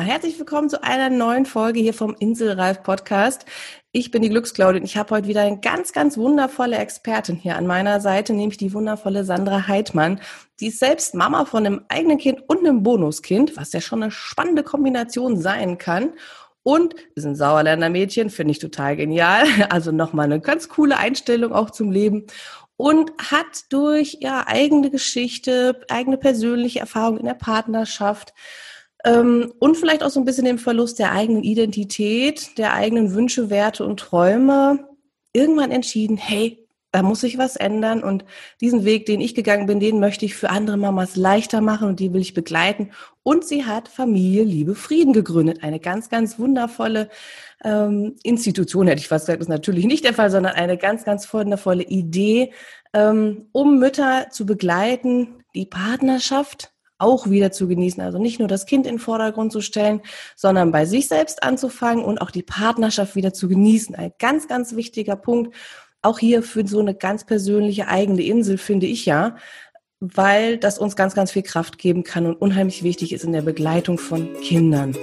Herzlich 0.00 0.38
willkommen 0.38 0.70
zu 0.70 0.82
einer 0.84 1.10
neuen 1.10 1.44
Folge 1.44 1.80
hier 1.80 1.92
vom 1.92 2.14
Inselreif 2.18 2.82
Podcast. 2.84 3.46
Ich 3.90 4.12
bin 4.12 4.22
die 4.22 4.28
Glücksclaudin. 4.28 4.84
Ich 4.84 4.96
habe 4.96 5.14
heute 5.14 5.26
wieder 5.26 5.42
eine 5.42 5.58
ganz, 5.58 5.92
ganz 5.92 6.16
wundervolle 6.16 6.76
Expertin 6.76 7.34
hier 7.34 7.56
an 7.56 7.66
meiner 7.66 8.00
Seite, 8.00 8.32
nämlich 8.32 8.58
die 8.58 8.72
wundervolle 8.72 9.24
Sandra 9.24 9.66
Heidmann. 9.66 10.20
Die 10.60 10.68
ist 10.68 10.78
selbst 10.78 11.14
Mama 11.14 11.46
von 11.46 11.66
einem 11.66 11.84
eigenen 11.88 12.18
Kind 12.18 12.42
und 12.46 12.60
einem 12.60 12.84
Bonuskind, 12.84 13.56
was 13.56 13.72
ja 13.72 13.80
schon 13.80 14.02
eine 14.02 14.12
spannende 14.12 14.62
Kombination 14.62 15.36
sein 15.36 15.78
kann. 15.78 16.12
Und 16.62 16.94
ist 17.16 17.24
ein 17.24 17.34
Sauerländer 17.34 17.88
Mädchen, 17.88 18.30
finde 18.30 18.52
ich 18.52 18.60
total 18.60 18.96
genial. 18.96 19.46
Also 19.70 19.90
nochmal 19.90 20.26
eine 20.26 20.40
ganz 20.40 20.68
coole 20.68 20.96
Einstellung 20.96 21.52
auch 21.52 21.70
zum 21.70 21.90
Leben 21.90 22.26
und 22.76 23.10
hat 23.18 23.64
durch 23.70 24.18
ja 24.20 24.44
eigene 24.46 24.90
Geschichte, 24.90 25.80
eigene 25.88 26.18
persönliche 26.18 26.78
Erfahrung 26.78 27.18
in 27.18 27.26
der 27.26 27.34
Partnerschaft 27.34 28.32
und 29.04 29.76
vielleicht 29.76 30.02
auch 30.02 30.10
so 30.10 30.20
ein 30.20 30.24
bisschen 30.24 30.44
den 30.44 30.58
Verlust 30.58 30.98
der 30.98 31.12
eigenen 31.12 31.44
Identität, 31.44 32.58
der 32.58 32.74
eigenen 32.74 33.14
Wünsche, 33.14 33.48
Werte 33.48 33.84
und 33.84 34.00
Träume 34.00 34.88
irgendwann 35.32 35.70
entschieden, 35.70 36.16
hey, 36.16 36.68
da 36.90 37.02
muss 37.02 37.20
sich 37.20 37.36
was 37.36 37.56
ändern 37.56 38.02
und 38.02 38.24
diesen 38.60 38.84
Weg, 38.84 39.04
den 39.04 39.20
ich 39.20 39.34
gegangen 39.34 39.66
bin, 39.66 39.78
den 39.78 40.00
möchte 40.00 40.24
ich 40.24 40.34
für 40.34 40.48
andere 40.48 40.78
Mamas 40.78 41.16
leichter 41.16 41.60
machen 41.60 41.86
und 41.86 42.00
die 42.00 42.12
will 42.14 42.22
ich 42.22 42.32
begleiten. 42.32 42.90
Und 43.22 43.44
sie 43.44 43.66
hat 43.66 43.88
Familie, 43.88 44.42
Liebe, 44.42 44.74
Frieden 44.74 45.12
gegründet. 45.12 45.62
Eine 45.62 45.80
ganz, 45.80 46.08
ganz 46.08 46.38
wundervolle 46.38 47.10
ähm, 47.62 48.16
Institution, 48.22 48.86
hätte 48.86 49.00
ich 49.00 49.08
fast 49.08 49.26
gesagt, 49.26 49.42
ist 49.42 49.48
natürlich 49.48 49.84
nicht 49.84 50.04
der 50.04 50.14
Fall, 50.14 50.30
sondern 50.30 50.54
eine 50.54 50.78
ganz, 50.78 51.04
ganz 51.04 51.32
wundervolle 51.32 51.82
Idee, 51.82 52.52
ähm, 52.94 53.48
um 53.52 53.78
Mütter 53.78 54.28
zu 54.30 54.46
begleiten, 54.46 55.44
die 55.54 55.66
Partnerschaft 55.66 56.72
auch 56.98 57.30
wieder 57.30 57.52
zu 57.52 57.68
genießen. 57.68 58.02
Also 58.02 58.18
nicht 58.18 58.38
nur 58.38 58.48
das 58.48 58.66
Kind 58.66 58.86
in 58.86 58.94
den 58.94 58.98
Vordergrund 58.98 59.52
zu 59.52 59.60
stellen, 59.60 60.00
sondern 60.36 60.72
bei 60.72 60.84
sich 60.84 61.08
selbst 61.08 61.42
anzufangen 61.42 62.04
und 62.04 62.20
auch 62.20 62.30
die 62.30 62.42
Partnerschaft 62.42 63.14
wieder 63.16 63.32
zu 63.32 63.48
genießen. 63.48 63.94
Ein 63.94 64.12
ganz, 64.18 64.48
ganz 64.48 64.76
wichtiger 64.76 65.16
Punkt. 65.16 65.54
Auch 66.02 66.18
hier 66.18 66.42
für 66.42 66.66
so 66.66 66.80
eine 66.80 66.94
ganz 66.94 67.24
persönliche 67.24 67.88
eigene 67.88 68.22
Insel, 68.22 68.58
finde 68.58 68.86
ich 68.86 69.06
ja, 69.06 69.36
weil 70.00 70.56
das 70.56 70.78
uns 70.78 70.94
ganz, 70.94 71.14
ganz 71.14 71.32
viel 71.32 71.42
Kraft 71.42 71.78
geben 71.78 72.04
kann 72.04 72.26
und 72.26 72.34
unheimlich 72.34 72.82
wichtig 72.82 73.12
ist 73.12 73.24
in 73.24 73.32
der 73.32 73.42
Begleitung 73.42 73.98
von 73.98 74.28
Kindern. 74.40 74.96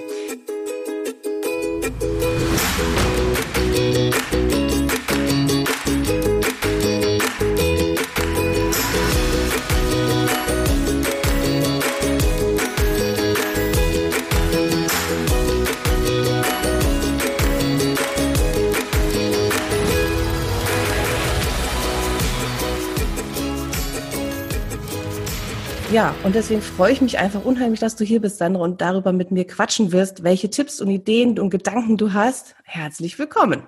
Ja, 25.96 26.14
und 26.26 26.36
deswegen 26.36 26.62
freue 26.62 26.92
ich 26.92 27.00
mich 27.00 27.20
einfach 27.20 27.46
unheimlich, 27.46 27.80
dass 27.80 27.96
du 27.96 28.04
hier 28.04 28.20
bist, 28.20 28.40
Sandra, 28.40 28.62
und 28.62 28.82
darüber 28.82 29.14
mit 29.14 29.32
mir 29.32 29.48
quatschen 29.48 29.94
wirst, 29.94 30.26
welche 30.26 30.50
Tipps 30.50 30.82
und 30.82 30.90
Ideen 30.90 31.40
und 31.40 31.52
Gedanken 31.52 31.96
du 31.96 32.12
hast. 32.12 32.54
Herzlich 32.66 33.18
willkommen. 33.18 33.64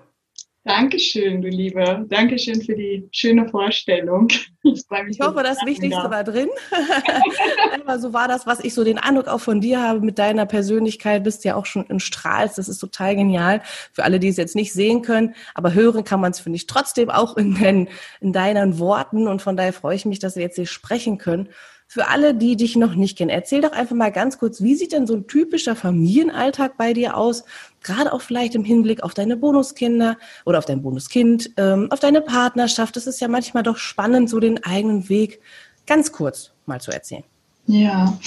Dankeschön, 0.66 1.42
du 1.42 1.48
Liebe. 1.48 2.06
Dankeschön 2.10 2.62
für 2.62 2.76
die 2.76 3.08
schöne 3.14 3.48
Vorstellung. 3.48 4.28
Ich, 4.64 4.84
ich 5.12 5.22
hoffe, 5.22 5.44
das 5.44 5.60
Wichtigste 5.66 6.12
war 6.12 6.26
drin. 6.26 6.50
Aber 7.82 8.00
so 8.00 8.12
war 8.12 8.28
das, 8.28 8.46
was 8.46 8.60
ich 8.60 8.74
so 8.74 8.84
den 8.84 8.98
Eindruck 8.98 9.30
auch 9.30 9.40
von 9.40 9.62
dir 9.62 9.82
habe 9.82 10.02
mit 10.02 10.20
deiner 10.20 10.46
Persönlichkeit. 10.46 11.24
Bist 11.24 11.46
ja 11.46 11.56
auch 11.56 11.66
schon 11.66 11.86
in 11.86 12.02
Strahls. 12.02 12.56
Das 12.56 12.68
ist 12.68 12.80
total 12.80 13.16
genial. 13.16 13.62
Für 13.94 14.04
alle, 14.04 14.20
die 14.20 14.28
es 14.28 14.36
jetzt 14.36 14.58
nicht 14.58 14.74
sehen 14.74 15.04
können. 15.04 15.36
Aber 15.54 15.74
hören 15.74 16.04
kann 16.04 16.20
man 16.20 16.32
es, 16.32 16.42
finde 16.42 16.58
ich, 16.58 16.68
trotzdem 16.68 17.10
auch 17.10 17.38
in, 17.38 17.56
den, 17.56 17.88
in 18.20 18.34
deinen 18.34 18.78
Worten. 18.78 19.30
Und 19.30 19.42
von 19.42 19.56
daher 19.56 19.72
freue 19.72 19.96
ich 19.96 20.06
mich, 20.06 20.20
dass 20.20 20.36
wir 20.36 20.44
jetzt 20.44 20.58
hier 20.58 20.66
sprechen 20.66 21.18
können. 21.18 21.48
Für 21.90 22.10
alle, 22.10 22.36
die 22.36 22.58
dich 22.58 22.76
noch 22.76 22.96
nicht 22.96 23.18
kennen, 23.18 23.30
erzähl 23.30 23.62
doch 23.62 23.72
einfach 23.72 23.96
mal 23.96 24.12
ganz 24.12 24.38
kurz, 24.38 24.62
wie 24.62 24.76
sieht 24.76 24.92
denn 24.92 25.08
so 25.08 25.16
ein 25.16 25.28
typischer 25.28 25.76
Familienalltag 25.76 26.76
bei 26.78 26.94
dir 26.94 27.16
aus? 27.16 27.46
Gerade 27.82 28.12
auch 28.12 28.22
vielleicht 28.22 28.56
im 28.56 28.66
Hinblick 28.66 29.04
auf 29.04 29.14
deine 29.14 29.38
Bonuskinder 29.38 30.18
oder 30.46 30.58
auf 30.58 30.66
dein 30.66 30.82
Bonuskind, 30.82 31.52
ähm, 31.56 31.88
auf 31.90 32.02
deine 32.02 32.22
Partnerschaft. 32.22 32.98
Das 32.98 33.08
ist 33.08 33.22
ja 33.22 33.30
manchmal 33.30 33.64
doch 33.64 33.78
spannend, 33.78 34.30
so 34.30 34.42
den 34.42 34.62
eigenen 34.66 35.08
Weg 35.08 35.40
ganz 35.86 36.12
kurz 36.12 36.52
mal 36.66 36.82
zu 36.82 36.92
erzählen. 36.92 37.24
Ja, 37.68 38.18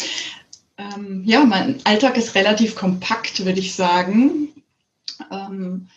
ähm, 0.79 1.23
ja, 1.27 1.45
mein 1.45 1.81
Alltag 1.85 2.17
ist 2.17 2.35
relativ 2.35 2.75
kompakt, 2.75 3.45
würde 3.45 3.61
ich 3.61 3.75
sagen. 3.75 4.49
Ähm, 5.31 5.89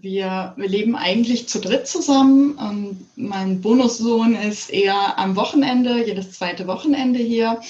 wir, 0.00 0.54
wir 0.56 0.68
leben 0.68 0.96
eigentlich 0.96 1.48
zu 1.48 1.60
dritt 1.60 1.86
zusammen. 1.86 2.52
Und 2.52 3.06
mein 3.16 3.60
Bonussohn 3.60 4.34
ist 4.34 4.70
eher 4.70 5.18
am 5.18 5.36
Wochenende, 5.36 6.04
jedes 6.04 6.32
zweite 6.32 6.66
Wochenende 6.66 7.18
hier. 7.18 7.60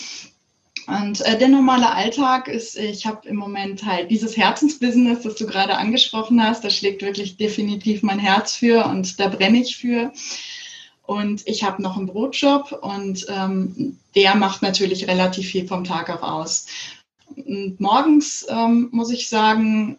Und 0.86 1.20
äh, 1.22 1.38
der 1.38 1.48
normale 1.48 1.92
Alltag 1.92 2.48
ist, 2.48 2.76
ich 2.76 3.06
habe 3.06 3.28
im 3.28 3.36
Moment 3.36 3.84
halt 3.84 4.10
dieses 4.10 4.36
Herzensbusiness, 4.36 5.22
das 5.22 5.36
du 5.36 5.46
gerade 5.46 5.76
angesprochen 5.76 6.42
hast, 6.42 6.64
da 6.64 6.70
schlägt 6.70 7.02
wirklich 7.02 7.36
definitiv 7.36 8.02
mein 8.02 8.18
Herz 8.18 8.56
für 8.56 8.86
und 8.86 9.20
da 9.20 9.28
brenne 9.28 9.60
ich 9.60 9.76
für. 9.76 10.12
Und 11.04 11.42
ich 11.46 11.62
habe 11.62 11.82
noch 11.82 11.96
einen 11.96 12.06
Brotjob 12.06 12.78
und 12.80 13.26
ähm, 13.28 13.98
der 14.14 14.34
macht 14.34 14.62
natürlich 14.62 15.08
relativ 15.08 15.48
viel 15.48 15.66
vom 15.66 15.84
Tag 15.84 16.10
auch 16.10 16.22
aus. 16.22 16.66
Und 17.36 17.80
morgens 17.80 18.46
ähm, 18.48 18.88
muss 18.92 19.10
ich 19.10 19.28
sagen, 19.28 19.98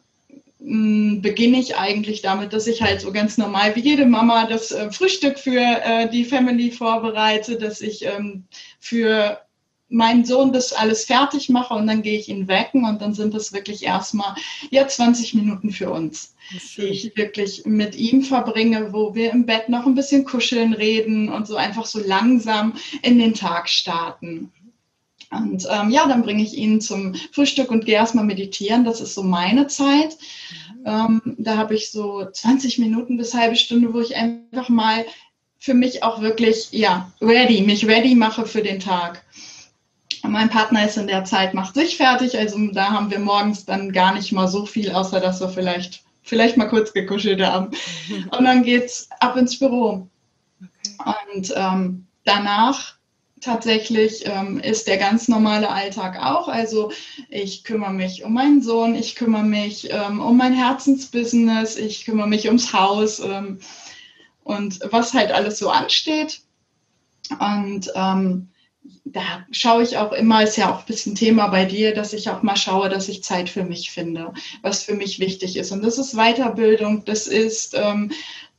beginne 0.66 1.60
ich 1.60 1.76
eigentlich 1.76 2.22
damit, 2.22 2.54
dass 2.54 2.68
ich 2.68 2.82
halt 2.82 3.02
so 3.02 3.12
ganz 3.12 3.38
normal 3.38 3.76
wie 3.76 3.82
jede 3.82 4.06
Mama 4.06 4.46
das 4.46 4.72
äh, 4.72 4.90
Frühstück 4.92 5.38
für 5.38 5.60
äh, 5.60 6.10
die 6.10 6.24
Family 6.24 6.72
vorbereite, 6.72 7.58
dass 7.58 7.82
ich 7.82 8.06
ähm, 8.06 8.46
für 8.80 9.42
meinen 9.90 10.24
Sohn 10.24 10.54
das 10.54 10.72
alles 10.72 11.04
fertig 11.04 11.50
mache 11.50 11.74
und 11.74 11.86
dann 11.86 12.02
gehe 12.02 12.18
ich 12.18 12.30
ihn 12.30 12.48
wecken 12.48 12.86
und 12.86 13.02
dann 13.02 13.14
sind 13.14 13.34
das 13.34 13.52
wirklich 13.52 13.84
erstmal 13.84 14.36
ja 14.72 14.88
20 14.88 15.34
Minuten 15.34 15.72
für 15.72 15.92
uns, 15.92 16.34
die 16.78 16.84
ich 16.84 17.18
wirklich 17.18 17.66
mit 17.66 17.96
ihm 17.96 18.24
verbringe, 18.24 18.94
wo 18.94 19.14
wir 19.14 19.32
im 19.32 19.46
Bett 19.46 19.68
noch 19.68 19.86
ein 19.86 19.96
bisschen 19.96 20.24
kuscheln, 20.24 20.74
reden 20.74 21.28
und 21.30 21.46
so 21.46 21.58
einfach 21.58 21.86
so 21.86 22.00
langsam 22.00 22.74
in 23.02 23.20
den 23.20 23.34
Tag 23.34 23.70
starten. 23.70 24.52
Und 25.34 25.68
ähm, 25.70 25.90
ja, 25.90 26.08
dann 26.08 26.22
bringe 26.22 26.44
ich 26.44 26.54
ihn 26.54 26.80
zum 26.82 27.16
Frühstück 27.32 27.72
und 27.72 27.86
gehe 27.86 27.96
erstmal 27.96 28.26
meditieren. 28.26 28.86
Das 28.86 29.02
ist 29.02 29.16
so 29.16 29.24
meine 29.24 29.68
Zeit. 29.68 30.18
Ähm, 30.86 31.22
da 31.38 31.58
habe 31.58 31.76
ich 31.76 31.92
so 31.92 32.26
20 32.30 32.78
Minuten 32.80 33.18
bis 33.18 33.34
halbe 33.34 33.56
Stunde, 33.56 33.94
wo 33.94 34.00
ich 34.00 34.16
einfach 34.16 34.70
mal 34.70 35.06
für 35.60 35.74
mich 35.74 36.04
auch 36.04 36.22
wirklich, 36.22 36.68
ja, 36.72 37.12
ready, 37.22 37.62
mich 37.62 37.88
ready 37.88 38.16
mache 38.16 38.46
für 38.46 38.62
den 38.62 38.80
Tag. 38.80 39.24
Mein 40.24 40.50
Partner 40.50 40.86
ist 40.86 40.98
in 40.98 41.08
der 41.08 41.26
Zeit, 41.26 41.54
macht 41.54 41.76
sich 41.76 41.98
fertig. 41.98 42.38
Also 42.38 42.58
da 42.72 42.92
haben 42.92 43.10
wir 43.12 43.20
morgens 43.20 43.66
dann 43.66 43.92
gar 43.92 44.14
nicht 44.14 44.32
mal 44.32 44.48
so 44.48 44.66
viel, 44.66 44.92
außer 44.92 45.20
dass 45.20 45.40
wir 45.40 45.50
vielleicht, 45.50 46.04
vielleicht 46.22 46.58
mal 46.58 46.68
kurz 46.68 46.94
gekuschelt 46.94 47.42
haben. 47.42 47.72
Und 48.38 48.44
dann 48.44 48.64
geht's 48.64 49.10
ab 49.20 49.38
ins 49.38 49.58
Büro. 49.58 50.08
Okay. 51.00 51.28
Und 51.34 51.54
ähm, 51.56 52.08
danach 52.24 52.96
tatsächlich 53.44 54.26
ähm, 54.26 54.60
ist 54.60 54.88
der 54.88 54.98
ganz 54.98 55.28
normale 55.28 55.70
Alltag 55.70 56.18
auch. 56.22 56.48
Also 56.48 56.92
ich 57.30 57.64
kümmere 57.64 57.94
mich 57.94 58.24
um 58.24 58.34
meinen 58.34 58.62
Sohn, 58.62 58.96
ich 58.96 59.16
kümmere 59.16 59.44
mich 59.44 59.90
ähm, 59.92 60.22
um 60.22 60.38
mein 60.38 60.54
Herzensbusiness, 60.54 61.78
ich 61.78 62.06
kümmere 62.06 62.28
mich 62.28 62.48
ums 62.48 62.74
Haus 62.74 63.20
ähm, 63.20 63.60
und 64.44 64.80
was 64.92 65.14
halt 65.14 65.32
alles 65.32 65.60
so 65.60 65.70
ansteht. 65.70 66.42
Und 67.40 67.92
ähm, 67.96 68.50
da 69.06 69.46
schaue 69.52 69.84
ich 69.84 69.98
auch 69.98 70.12
immer, 70.12 70.44
ist 70.44 70.58
ja 70.58 70.74
auch 70.74 70.80
ein 70.80 70.86
bisschen 70.86 71.16
Thema 71.16 71.48
bei 71.48 71.66
dir, 71.66 71.94
dass 71.94 72.14
ich 72.14 72.30
auch 72.30 72.42
mal 72.42 72.58
schaue, 72.58 72.90
dass 72.90 73.08
ich 73.08 73.24
Zeit 73.24 73.50
für 73.50 73.64
mich 73.64 73.92
finde, 73.92 74.34
was 74.62 74.84
für 74.84 74.96
mich 74.96 75.20
wichtig 75.20 75.56
ist. 75.56 75.72
Und 75.72 75.84
das 75.84 75.98
ist 75.98 76.16
Weiterbildung, 76.16 77.06
das 77.06 77.28
ist 77.28 77.76
ähm, 77.76 78.12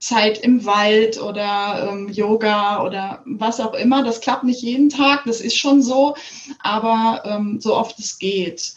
Zeit 0.05 0.39
im 0.39 0.67
Wald 0.67 1.19
oder 1.19 1.89
ähm, 1.91 2.11
Yoga 2.11 2.83
oder 2.85 3.23
was 3.25 3.59
auch 3.59 3.73
immer. 3.73 4.05
Das 4.05 4.21
klappt 4.21 4.45
nicht 4.45 4.61
jeden 4.61 4.91
Tag, 4.91 5.25
das 5.25 5.41
ist 5.41 5.57
schon 5.57 5.83
so, 5.83 6.15
aber 6.59 7.23
ähm, 7.25 7.59
so 7.59 7.75
oft 7.75 7.99
es 7.99 8.19
geht. 8.19 8.75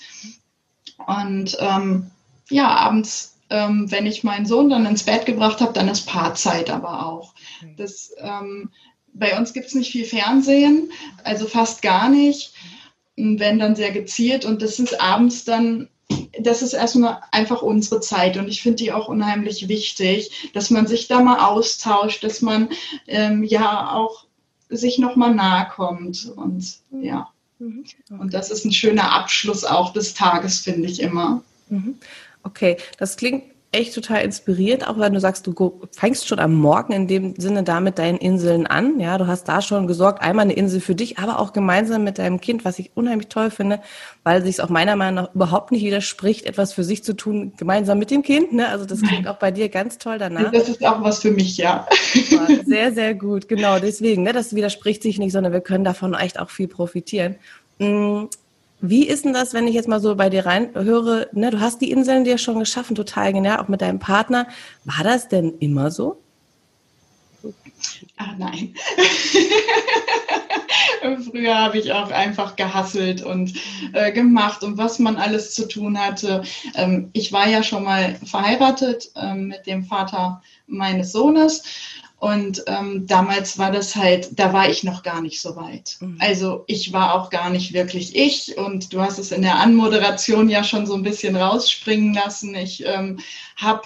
Und 1.06 1.58
ähm, 1.60 2.10
ja, 2.50 2.70
abends, 2.70 3.36
ähm, 3.50 3.92
wenn 3.92 4.06
ich 4.06 4.24
meinen 4.24 4.46
Sohn 4.46 4.70
dann 4.70 4.86
ins 4.86 5.04
Bett 5.04 5.26
gebracht 5.26 5.60
habe, 5.60 5.74
dann 5.74 5.90
ist 5.90 6.08
Paarzeit 6.08 6.70
aber 6.70 7.06
auch. 7.06 7.34
Das, 7.76 8.14
ähm, 8.20 8.70
bei 9.14 9.38
uns 9.38 9.52
gibt 9.52 9.68
es 9.68 9.76
nicht 9.76 9.92
viel 9.92 10.06
Fernsehen, 10.06 10.92
also 11.26 11.46
fast 11.46 11.82
gar 11.82 12.08
nicht. 12.08 12.54
Wenn 13.18 13.60
dann 13.60 13.76
sehr 13.76 13.92
gezielt 13.92 14.46
und 14.46 14.62
das 14.62 14.80
ist 14.80 15.02
abends 15.02 15.44
dann 15.44 15.90
das 16.40 16.62
ist 16.62 16.74
erstmal 16.74 17.22
einfach 17.32 17.62
unsere 17.62 18.02
Zeit 18.02 18.38
und 18.38 18.48
ich 18.48 18.62
finde 18.62 18.78
die 18.78 18.92
auch 18.92 19.08
unheimlich 19.08 19.68
wichtig, 19.68 20.52
dass 20.54 20.70
man 20.70 20.88
sich 20.88 21.08
da 21.08 21.22
mal 21.22 21.46
austauscht, 21.46 22.24
dass 22.24 22.42
man 22.42 22.70
ähm, 23.08 23.44
ja 23.44 23.94
auch 23.94 24.26
sich 24.70 25.00
nochmal 25.00 25.34
nahe 25.34 25.68
kommt 25.70 26.32
und 26.36 26.78
ja. 26.92 27.30
Mhm. 27.60 27.84
Okay. 27.84 28.20
Und 28.22 28.34
das 28.34 28.52
ist 28.52 28.66
ein 28.66 28.74
schöner 28.74 29.12
Abschluss 29.14 29.64
auch 29.64 29.94
des 29.94 30.14
Tages, 30.14 30.60
finde 30.60 30.88
ich 30.88 31.02
immer. 31.02 31.42
Mhm. 31.70 31.98
Okay, 32.44 32.78
das 32.98 33.18
klingt 33.18 33.44
echt 33.72 33.94
total 33.94 34.24
inspiriert, 34.24 34.88
auch 34.88 34.98
wenn 34.98 35.14
du 35.14 35.20
sagst, 35.20 35.46
du 35.46 35.82
fängst 35.92 36.28
schon 36.28 36.40
am 36.40 36.54
Morgen 36.54 36.94
in 36.94 37.08
dem 37.08 37.36
Sinne 37.38 37.64
da 37.64 37.82
mit 37.82 38.00
deinen 38.00 38.18
Inseln 38.18 38.66
an. 38.66 39.00
Ja, 39.00 39.18
du 39.18 39.28
hast 39.28 39.44
da 39.50 39.62
schon 39.62 39.88
gesorgt, 39.88 40.22
einmal 40.22 40.46
eine 40.46 40.54
Insel 40.54 40.80
für 40.80 40.96
dich, 40.96 41.20
aber 41.20 41.40
auch 41.40 41.52
gemeinsam 41.52 42.04
mit 42.04 42.18
deinem 42.18 42.40
Kind, 42.40 42.64
was 42.64 42.80
ich 42.80 42.92
unheimlich 42.96 43.28
toll 43.28 43.52
finde, 43.52 43.82
weil 44.24 44.42
sich 44.42 44.62
auch 44.62 44.70
meiner 44.70 44.96
Meinung 44.96 45.26
nach 45.26 45.36
überhaupt 45.36 45.72
nicht 45.72 45.84
widerspricht, 45.84 46.46
etwas 46.46 46.72
für 46.72 46.86
sich 46.86 47.04
zu 47.04 47.14
tun, 47.14 47.54
gemeinsam 47.58 48.00
mit 48.00 48.10
dem 48.10 48.24
Kind. 48.24 48.54
Ne? 48.54 48.70
Also 48.70 48.86
das 48.86 49.02
klingt 49.02 49.28
auch 49.28 49.38
bei 49.38 49.52
dir 49.52 49.68
ganz 49.68 49.98
toll 49.98 50.18
danach. 50.18 50.52
Das 50.52 50.70
ist 50.70 50.86
auch 50.86 51.04
was 51.04 51.22
für 51.22 51.32
mich, 51.32 51.58
ja. 51.58 51.88
Sehr, 52.66 52.94
sehr 52.94 53.16
gut, 53.16 53.50
genau. 53.50 53.80
Deswegen, 53.80 54.24
ne, 54.24 54.32
das 54.32 54.56
widerspricht 54.56 55.04
sich 55.04 55.20
nicht, 55.20 55.34
sondern 55.34 55.52
wir 55.52 55.62
können 55.62 55.84
davon 55.84 56.14
echt 56.14 56.40
auch 56.40 56.50
viel 56.50 56.68
profitieren. 56.68 57.36
Wie 58.80 59.08
ist 59.08 59.26
denn 59.26 59.34
das, 59.34 59.54
wenn 59.54 59.68
ich 59.68 59.74
jetzt 59.74 59.88
mal 59.88 60.00
so 60.00 60.16
bei 60.16 60.30
dir 60.30 60.46
reinhöre, 60.46 61.30
ne, 61.34 61.50
du 61.50 61.60
hast 61.60 61.82
die 61.82 61.92
Inseln 61.92 62.24
dir 62.24 62.38
schon 62.38 62.60
geschaffen, 62.60 62.96
total 62.96 63.34
genial, 63.34 63.60
auch 63.60 63.68
mit 63.68 63.82
deinem 63.82 64.00
Partner. 64.00 64.48
War 64.86 65.04
das 65.04 65.28
denn 65.28 65.56
immer 65.60 65.90
so? 65.90 66.22
Ach 68.18 68.36
nein. 68.38 68.76
Früher 71.32 71.58
habe 71.58 71.78
ich 71.78 71.94
auch 71.94 72.12
einfach 72.12 72.56
gehasselt 72.56 73.24
und 73.24 73.54
äh, 73.94 74.12
gemacht 74.12 74.64
und 74.64 74.78
was 74.78 75.00
man 75.00 75.18
alles 75.18 75.54
zu 75.54 75.68
tun 75.68 75.98
hatte. 75.98 76.44
Ähm, 76.76 77.10
ich 77.14 77.32
war 77.32 77.48
ja 77.48 77.64
schon 77.64 77.84
mal 77.84 78.16
verheiratet 78.26 79.12
ähm, 79.16 79.48
mit 79.48 79.68
dem 79.68 79.86
Vater 79.86 80.42
meines 80.68 81.12
Sohnes 81.12 81.64
und 82.20 82.64
ähm, 82.66 83.06
damals 83.06 83.60
war 83.60 83.72
das 83.72 83.96
halt, 83.96 84.40
da 84.40 84.52
war 84.52 84.70
ich 84.70 84.84
noch 84.84 85.04
gar 85.04 85.22
nicht 85.22 85.40
so 85.40 85.56
weit. 85.56 85.98
Mhm. 86.00 86.18
Also 86.20 86.64
ich 86.66 86.92
war 86.92 87.14
auch 87.14 87.30
gar 87.30 87.52
nicht 87.52 87.74
wirklich 87.74 88.16
ich. 88.16 88.58
Und 88.58 88.92
du 88.92 89.02
hast 89.02 89.20
es 89.20 89.32
in 89.32 89.44
der 89.44 89.60
Anmoderation 89.60 90.50
ja 90.50 90.64
schon 90.64 90.88
so 90.88 90.96
ein 90.96 91.04
bisschen 91.04 91.36
rausspringen 91.36 92.16
lassen. 92.16 92.56
Ich 92.56 92.84
ähm, 92.86 93.20
habe 93.56 93.84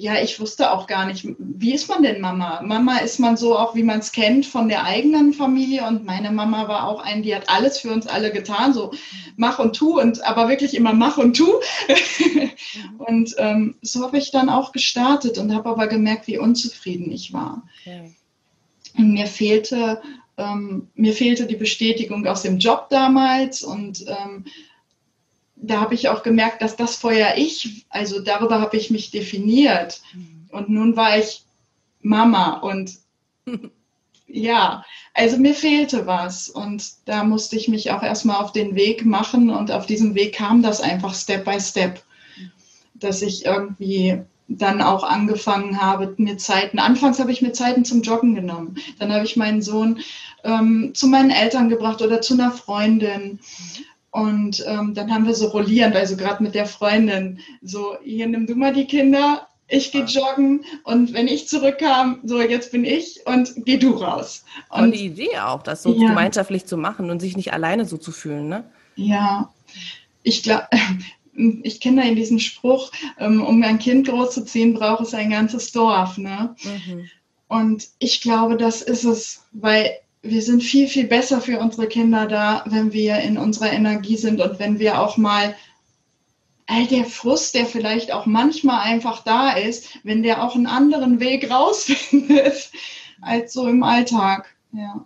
ja, 0.00 0.22
ich 0.22 0.40
wusste 0.40 0.72
auch 0.72 0.86
gar 0.86 1.04
nicht, 1.06 1.26
wie 1.38 1.74
ist 1.74 1.90
man 1.90 2.02
denn 2.02 2.22
Mama? 2.22 2.62
Mama 2.62 2.98
ist 2.98 3.18
man 3.18 3.36
so 3.36 3.58
auch, 3.58 3.74
wie 3.74 3.82
man 3.82 3.98
es 3.98 4.12
kennt 4.12 4.46
von 4.46 4.68
der 4.68 4.84
eigenen 4.84 5.34
Familie 5.34 5.86
und 5.86 6.06
meine 6.06 6.30
Mama 6.30 6.68
war 6.68 6.88
auch 6.88 7.00
ein, 7.02 7.22
die 7.22 7.34
hat 7.34 7.50
alles 7.50 7.78
für 7.78 7.92
uns 7.92 8.06
alle 8.06 8.32
getan, 8.32 8.72
so 8.72 8.92
mach 9.36 9.58
und 9.58 9.76
tu 9.76 10.00
und 10.00 10.24
aber 10.24 10.48
wirklich 10.48 10.74
immer 10.74 10.94
mach 10.94 11.18
und 11.18 11.36
tu. 11.36 11.52
und 12.98 13.34
ähm, 13.36 13.74
so 13.82 14.02
habe 14.02 14.16
ich 14.16 14.30
dann 14.30 14.48
auch 14.48 14.72
gestartet 14.72 15.36
und 15.36 15.54
habe 15.54 15.68
aber 15.68 15.86
gemerkt, 15.86 16.26
wie 16.28 16.38
unzufrieden 16.38 17.12
ich 17.12 17.34
war. 17.34 17.68
Okay. 17.82 18.14
Und 18.96 19.12
mir 19.12 19.26
fehlte, 19.26 20.00
ähm, 20.38 20.88
mir 20.94 21.12
fehlte 21.12 21.46
die 21.46 21.56
Bestätigung 21.56 22.26
aus 22.26 22.40
dem 22.40 22.58
Job 22.58 22.88
damals 22.88 23.62
und 23.62 24.06
ähm, 24.08 24.46
da 25.62 25.80
habe 25.80 25.94
ich 25.94 26.08
auch 26.08 26.22
gemerkt, 26.22 26.62
dass 26.62 26.76
das 26.76 26.96
vorher 26.96 27.38
ich, 27.38 27.86
also 27.90 28.20
darüber 28.20 28.60
habe 28.60 28.76
ich 28.76 28.90
mich 28.90 29.10
definiert. 29.10 30.00
Mhm. 30.14 30.48
Und 30.50 30.68
nun 30.68 30.96
war 30.96 31.18
ich 31.18 31.44
Mama 32.02 32.54
und 32.58 32.92
ja, 34.26 34.84
also 35.14 35.38
mir 35.38 35.54
fehlte 35.54 36.06
was 36.06 36.48
und 36.48 36.92
da 37.04 37.24
musste 37.24 37.56
ich 37.56 37.68
mich 37.68 37.90
auch 37.90 38.02
erstmal 38.02 38.42
auf 38.42 38.52
den 38.52 38.74
Weg 38.74 39.04
machen 39.04 39.50
und 39.50 39.70
auf 39.70 39.86
diesem 39.86 40.14
Weg 40.14 40.34
kam 40.34 40.62
das 40.62 40.80
einfach 40.80 41.14
Step 41.14 41.44
by 41.44 41.60
Step, 41.60 42.02
dass 42.94 43.22
ich 43.22 43.44
irgendwie 43.44 44.22
dann 44.48 44.82
auch 44.82 45.04
angefangen 45.04 45.80
habe, 45.80 46.12
mir 46.16 46.36
Zeiten, 46.36 46.80
anfangs 46.80 47.20
habe 47.20 47.30
ich 47.30 47.40
mir 47.40 47.52
Zeiten 47.52 47.84
zum 47.84 48.02
Joggen 48.02 48.34
genommen, 48.34 48.76
dann 48.98 49.12
habe 49.12 49.24
ich 49.24 49.36
meinen 49.36 49.62
Sohn 49.62 50.00
ähm, 50.42 50.90
zu 50.94 51.06
meinen 51.06 51.30
Eltern 51.30 51.68
gebracht 51.68 52.02
oder 52.02 52.20
zu 52.20 52.34
einer 52.34 52.50
Freundin. 52.50 53.38
Und 54.10 54.64
ähm, 54.66 54.94
dann 54.94 55.12
haben 55.12 55.26
wir 55.26 55.34
so 55.34 55.48
rollierend, 55.48 55.94
also 55.94 56.16
gerade 56.16 56.42
mit 56.42 56.54
der 56.54 56.66
Freundin, 56.66 57.38
so, 57.62 57.96
hier 58.02 58.26
nimm 58.26 58.46
du 58.46 58.56
mal 58.56 58.72
die 58.72 58.86
Kinder, 58.86 59.46
ich 59.70 59.92
gehe 59.92 60.04
joggen 60.04 60.64
und 60.82 61.12
wenn 61.12 61.28
ich 61.28 61.48
zurückkam, 61.48 62.18
so 62.24 62.40
jetzt 62.40 62.72
bin 62.72 62.84
ich 62.84 63.20
und 63.24 63.52
geh 63.64 63.76
du 63.76 63.92
raus. 63.92 64.44
Und 64.68 64.92
die 64.92 65.06
Idee 65.06 65.38
auch, 65.38 65.62
das 65.62 65.84
so 65.84 65.94
ja. 65.94 66.08
gemeinschaftlich 66.08 66.66
zu 66.66 66.76
machen 66.76 67.08
und 67.08 67.20
sich 67.20 67.36
nicht 67.36 67.52
alleine 67.52 67.84
so 67.84 67.96
zu 67.96 68.10
fühlen, 68.10 68.48
ne? 68.48 68.64
Ja, 68.96 69.52
ich 70.24 70.42
glaube, 70.42 70.66
ich 71.62 71.80
kenne 71.80 72.02
da 72.02 72.08
in 72.08 72.16
diesen 72.16 72.40
Spruch, 72.40 72.90
ähm, 73.18 73.42
um 73.42 73.62
ein 73.62 73.78
Kind 73.78 74.08
großzuziehen, 74.08 74.74
braucht 74.74 75.02
es 75.02 75.14
ein 75.14 75.30
ganzes 75.30 75.70
Dorf, 75.70 76.18
ne? 76.18 76.56
Mhm. 76.64 77.08
Und 77.48 77.88
ich 77.98 78.20
glaube, 78.20 78.56
das 78.56 78.82
ist 78.82 79.04
es, 79.04 79.44
weil 79.52 79.90
wir 80.22 80.42
sind 80.42 80.62
viel, 80.62 80.86
viel 80.86 81.06
besser 81.06 81.40
für 81.40 81.58
unsere 81.58 81.86
Kinder 81.86 82.26
da, 82.26 82.64
wenn 82.66 82.92
wir 82.92 83.18
in 83.20 83.38
unserer 83.38 83.72
Energie 83.72 84.16
sind 84.16 84.40
und 84.40 84.58
wenn 84.58 84.78
wir 84.78 85.00
auch 85.00 85.16
mal 85.16 85.54
all 86.66 86.86
der 86.86 87.04
Frust, 87.04 87.54
der 87.54 87.66
vielleicht 87.66 88.12
auch 88.12 88.26
manchmal 88.26 88.82
einfach 88.82 89.24
da 89.24 89.52
ist, 89.52 89.98
wenn 90.04 90.22
der 90.22 90.44
auch 90.44 90.54
einen 90.54 90.66
anderen 90.66 91.18
Weg 91.18 91.50
rausfindet 91.50 92.70
als 93.22 93.52
so 93.52 93.66
im 93.66 93.82
Alltag. 93.82 94.54
Ja. 94.72 95.04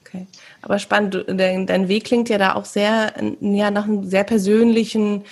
Okay. 0.00 0.26
Aber 0.62 0.78
spannend, 0.78 1.24
dein, 1.28 1.88
Weg 1.88 2.04
klingt 2.04 2.30
ja 2.30 2.38
da 2.38 2.54
auch 2.54 2.64
sehr 2.64 3.12
ja, 3.40 3.70
nach 3.70 3.84
einem 3.84 4.04
sehr 4.04 4.24
persönlichen 4.24 5.24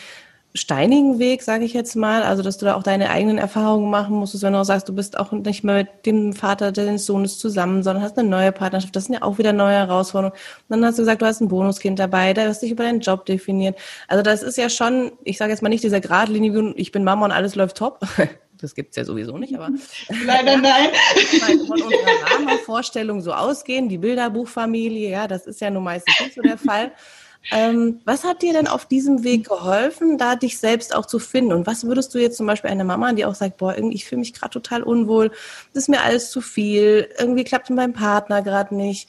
steinigen 0.56 1.18
Weg, 1.18 1.42
sage 1.42 1.64
ich 1.64 1.72
jetzt 1.72 1.94
mal. 1.94 2.22
Also, 2.22 2.42
dass 2.42 2.58
du 2.58 2.66
da 2.66 2.74
auch 2.74 2.82
deine 2.82 3.10
eigenen 3.10 3.38
Erfahrungen 3.38 3.90
machen 3.90 4.16
musstest, 4.16 4.42
wenn 4.42 4.52
du 4.52 4.60
auch 4.60 4.64
sagst, 4.64 4.88
du 4.88 4.94
bist 4.94 5.18
auch 5.18 5.32
nicht 5.32 5.64
mehr 5.64 5.76
mit 5.76 6.06
dem 6.06 6.32
Vater 6.32 6.72
deines 6.72 7.06
Sohnes 7.06 7.38
zusammen, 7.38 7.82
sondern 7.82 8.02
hast 8.02 8.18
eine 8.18 8.28
neue 8.28 8.52
Partnerschaft. 8.52 8.96
Das 8.96 9.04
sind 9.04 9.14
ja 9.14 9.22
auch 9.22 9.38
wieder 9.38 9.52
neue 9.52 9.76
Herausforderungen. 9.76 10.38
Und 10.68 10.80
dann 10.80 10.84
hast 10.84 10.98
du 10.98 11.02
gesagt, 11.02 11.22
du 11.22 11.26
hast 11.26 11.40
ein 11.40 11.48
Bonuskind 11.48 11.98
dabei, 11.98 12.32
da 12.32 12.46
hast 12.46 12.62
dich 12.62 12.70
über 12.70 12.84
deinen 12.84 13.00
Job 13.00 13.26
definiert. 13.26 13.78
Also, 14.08 14.22
das 14.22 14.42
ist 14.42 14.56
ja 14.56 14.68
schon, 14.68 15.12
ich 15.24 15.38
sage 15.38 15.52
jetzt 15.52 15.62
mal 15.62 15.68
nicht 15.68 15.84
dieser 15.84 16.00
geradlinige, 16.00 16.72
ich 16.76 16.92
bin 16.92 17.04
Mama 17.04 17.26
und 17.26 17.32
alles 17.32 17.54
läuft 17.54 17.76
top. 17.76 18.00
Das 18.58 18.74
gibt's 18.74 18.96
ja 18.96 19.04
sowieso 19.04 19.36
nicht, 19.36 19.54
aber 19.54 19.68
leider 20.24 20.56
nein. 20.56 20.88
Von 21.66 21.82
unserer 21.82 22.32
Rahmenvorstellung 22.32 23.20
so 23.20 23.34
ausgehen, 23.34 23.90
die 23.90 23.98
Bilderbuchfamilie, 23.98 25.10
ja, 25.10 25.28
das 25.28 25.46
ist 25.46 25.60
ja 25.60 25.70
nun 25.70 25.84
meistens 25.84 26.18
nicht 26.20 26.34
so 26.34 26.40
der 26.40 26.56
Fall. 26.56 26.92
Ähm, 27.52 28.00
was 28.04 28.24
hat 28.24 28.42
dir 28.42 28.52
denn 28.52 28.66
auf 28.66 28.86
diesem 28.86 29.22
Weg 29.22 29.48
geholfen, 29.48 30.18
da 30.18 30.34
dich 30.34 30.58
selbst 30.58 30.94
auch 30.94 31.06
zu 31.06 31.18
finden? 31.18 31.52
Und 31.52 31.66
was 31.66 31.84
würdest 31.84 32.14
du 32.14 32.18
jetzt 32.18 32.36
zum 32.36 32.46
Beispiel 32.46 32.70
einer 32.70 32.84
Mama, 32.84 33.12
die 33.12 33.24
auch 33.24 33.34
sagt, 33.34 33.58
boah, 33.58 33.74
irgendwie, 33.74 33.96
ich 33.96 34.04
fühle 34.04 34.20
mich 34.20 34.32
gerade 34.32 34.52
total 34.52 34.82
unwohl, 34.82 35.30
das 35.72 35.84
ist 35.84 35.88
mir 35.88 36.02
alles 36.02 36.30
zu 36.30 36.40
viel, 36.40 37.08
irgendwie 37.18 37.44
klappt 37.44 37.70
mit 37.70 37.76
meinem 37.76 37.92
Partner 37.92 38.42
gerade 38.42 38.74
nicht, 38.74 39.08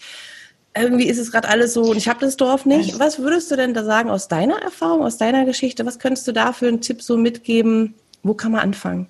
irgendwie 0.75 1.07
ist 1.07 1.17
es 1.17 1.31
gerade 1.31 1.49
alles 1.49 1.73
so 1.73 1.83
und 1.83 1.97
ich 1.97 2.07
habe 2.07 2.19
das 2.19 2.37
Dorf 2.37 2.65
nicht. 2.65 2.99
Was 2.99 3.19
würdest 3.19 3.49
du 3.49 3.55
denn 3.55 3.73
da 3.73 3.83
sagen 3.83 4.09
aus 4.09 4.27
deiner 4.27 4.61
Erfahrung, 4.61 5.03
aus 5.03 5.17
deiner 5.17 5.45
Geschichte? 5.45 5.85
Was 5.85 5.97
könntest 5.97 6.27
du 6.27 6.31
da 6.31 6.53
für 6.53 6.67
einen 6.67 6.81
Tipp 6.81 7.01
so 7.01 7.17
mitgeben? 7.17 7.95
Wo 8.23 8.33
kann 8.33 8.51
man 8.51 8.61
anfangen? 8.61 9.07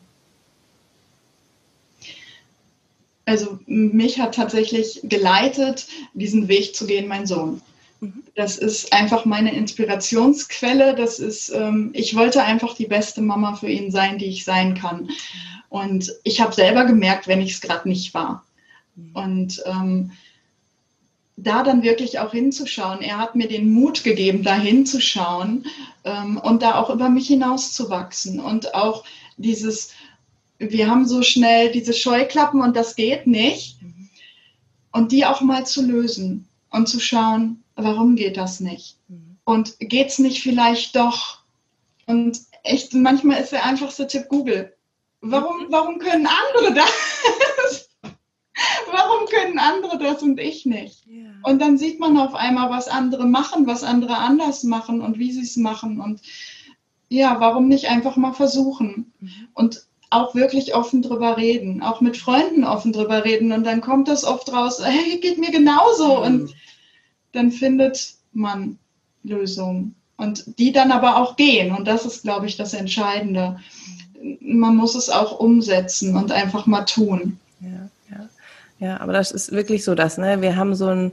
Also 3.25 3.60
mich 3.66 4.22
hat 4.22 4.36
tatsächlich 4.36 5.02
geleitet, 5.04 5.88
diesen 6.13 6.48
Weg 6.48 6.75
zu 6.75 6.88
gehen, 6.88 7.10
mein 7.10 7.28
Sohn. 7.28 7.62
Das 8.36 8.58
ist 8.58 8.94
einfach 8.94 9.25
meine 9.25 9.56
Inspirationsquelle. 9.56 10.96
Das 10.96 11.20
ist, 11.20 11.50
ähm, 11.50 11.92
ich 11.94 12.16
wollte 12.16 12.44
einfach 12.44 12.75
die 12.75 12.86
beste 12.86 13.22
Mama 13.22 13.56
für 13.56 13.70
ihn 13.70 13.92
sein, 13.92 14.18
die 14.18 14.25
ich 14.25 14.44
sein 14.44 14.75
kann. 14.75 15.10
Und 15.70 16.13
ich 16.24 16.42
habe 16.42 16.54
selber 16.54 16.86
gemerkt, 16.86 17.27
wenn 17.27 17.42
ich 17.42 17.54
es 17.54 17.62
gerade 17.62 17.89
nicht 17.89 18.13
war. 18.13 18.46
Und 19.13 19.62
ähm, 19.66 20.12
da 21.38 21.62
dann 21.63 21.84
wirklich 21.84 22.20
auch 22.20 22.32
hinzuschauen. 22.32 23.01
Er 23.01 23.20
hat 23.20 23.36
mir 23.36 23.48
den 23.48 23.70
Mut 23.72 24.04
gegeben, 24.04 24.44
da 24.44 24.56
hinzuschauen 24.56 25.68
ähm, 26.04 26.38
und 26.38 26.63
da 26.63 26.75
auch 26.75 26.89
über 26.89 27.10
mich 27.10 27.27
hinauszuwachsen. 27.27 28.39
Und 28.39 28.74
auch 28.74 29.04
dieses, 29.38 29.92
wir 30.58 30.89
haben 30.89 31.08
so 31.08 31.22
schnell 31.22 31.72
diese 31.72 31.94
Scheuklappen 31.94 32.62
und 32.62 32.75
das 32.75 32.96
geht 32.96 33.27
nicht. 33.27 33.77
Und 34.92 35.12
die 35.12 35.25
auch 35.25 35.42
mal 35.42 35.66
zu 35.66 35.86
lösen 35.86 36.48
und 36.72 36.89
zu 36.89 37.00
schauen, 37.00 37.63
warum 37.78 38.16
geht 38.16 38.38
das 38.38 38.60
nicht? 38.60 38.98
Mhm. 39.08 39.38
Und 39.46 39.80
geht 39.80 40.10
es 40.10 40.20
nicht 40.20 40.42
vielleicht 40.42 40.96
doch? 40.96 41.40
Und 42.06 42.40
echt, 42.64 42.94
manchmal 42.94 43.42
ist 43.42 43.52
der 43.52 43.66
einfachste 43.66 44.08
Tipp 44.08 44.28
Google. 44.30 44.74
Warum, 45.22 45.64
mhm. 45.64 45.68
warum 45.70 46.00
können 46.00 46.28
andere 46.28 46.74
das? 46.74 47.90
warum 48.92 49.28
können 49.28 49.60
andere 49.60 49.98
das 49.98 50.22
und 50.24 50.40
ich 50.40 50.66
nicht? 50.66 51.08
Yeah. 51.08 51.34
Und 51.44 51.62
dann 51.62 51.78
sieht 51.78 52.00
man 52.00 52.18
auf 52.18 52.36
einmal, 52.36 52.70
was 52.70 52.88
andere 52.88 53.26
machen, 53.26 53.68
was 53.68 53.84
andere 53.84 54.18
anders 54.18 54.64
machen 54.64 55.02
und 55.02 55.20
wie 55.20 55.32
sie 55.32 55.42
es 55.42 55.56
machen. 55.56 56.02
Und 56.02 56.22
ja, 57.10 57.40
warum 57.40 57.68
nicht 57.68 57.90
einfach 57.90 58.18
mal 58.18 58.34
versuchen? 58.34 59.14
Mhm. 59.20 59.48
Und 59.54 59.88
auch 60.10 60.36
wirklich 60.36 60.74
offen 60.74 61.02
drüber 61.02 61.38
reden, 61.38 61.82
auch 61.82 62.00
mit 62.00 62.16
Freunden 62.16 62.64
offen 62.64 62.94
drüber 62.94 63.26
reden. 63.26 63.52
Und 63.52 63.66
dann 63.66 63.82
kommt 63.82 64.08
das 64.08 64.24
oft 64.24 64.52
raus, 64.52 64.82
hey, 64.84 65.20
geht 65.20 65.38
mir 65.38 65.52
genauso. 65.52 66.18
Mhm. 66.18 66.24
Und 66.24 66.56
dann 67.38 67.51
findet 67.51 68.15
man 68.34 68.77
Lösungen. 69.24 69.96
Und 70.17 70.58
die 70.58 70.72
dann 70.72 70.91
aber 70.91 71.17
auch 71.17 71.36
gehen. 71.36 71.75
Und 71.75 71.88
das 71.88 72.06
ist, 72.06 72.24
glaube 72.24 72.48
ich, 72.48 72.58
das 72.58 72.74
Entscheidende. 72.74 73.60
Man 74.41 74.75
muss 74.75 74.96
es 74.96 75.10
auch 75.10 75.39
umsetzen 75.39 76.15
und 76.15 76.32
einfach 76.32 76.65
mal 76.65 76.86
tun. 76.86 77.39
Ja, 77.62 77.89
ja. 78.10 78.29
ja 78.79 79.00
aber 79.00 79.13
das 79.13 79.32
ist 79.32 79.51
wirklich 79.51 79.84
so 79.84 79.94
das. 79.94 80.17
Ne? 80.17 80.41
Wir 80.41 80.56
haben 80.56 80.74
so 80.74 80.88
ein 80.88 81.12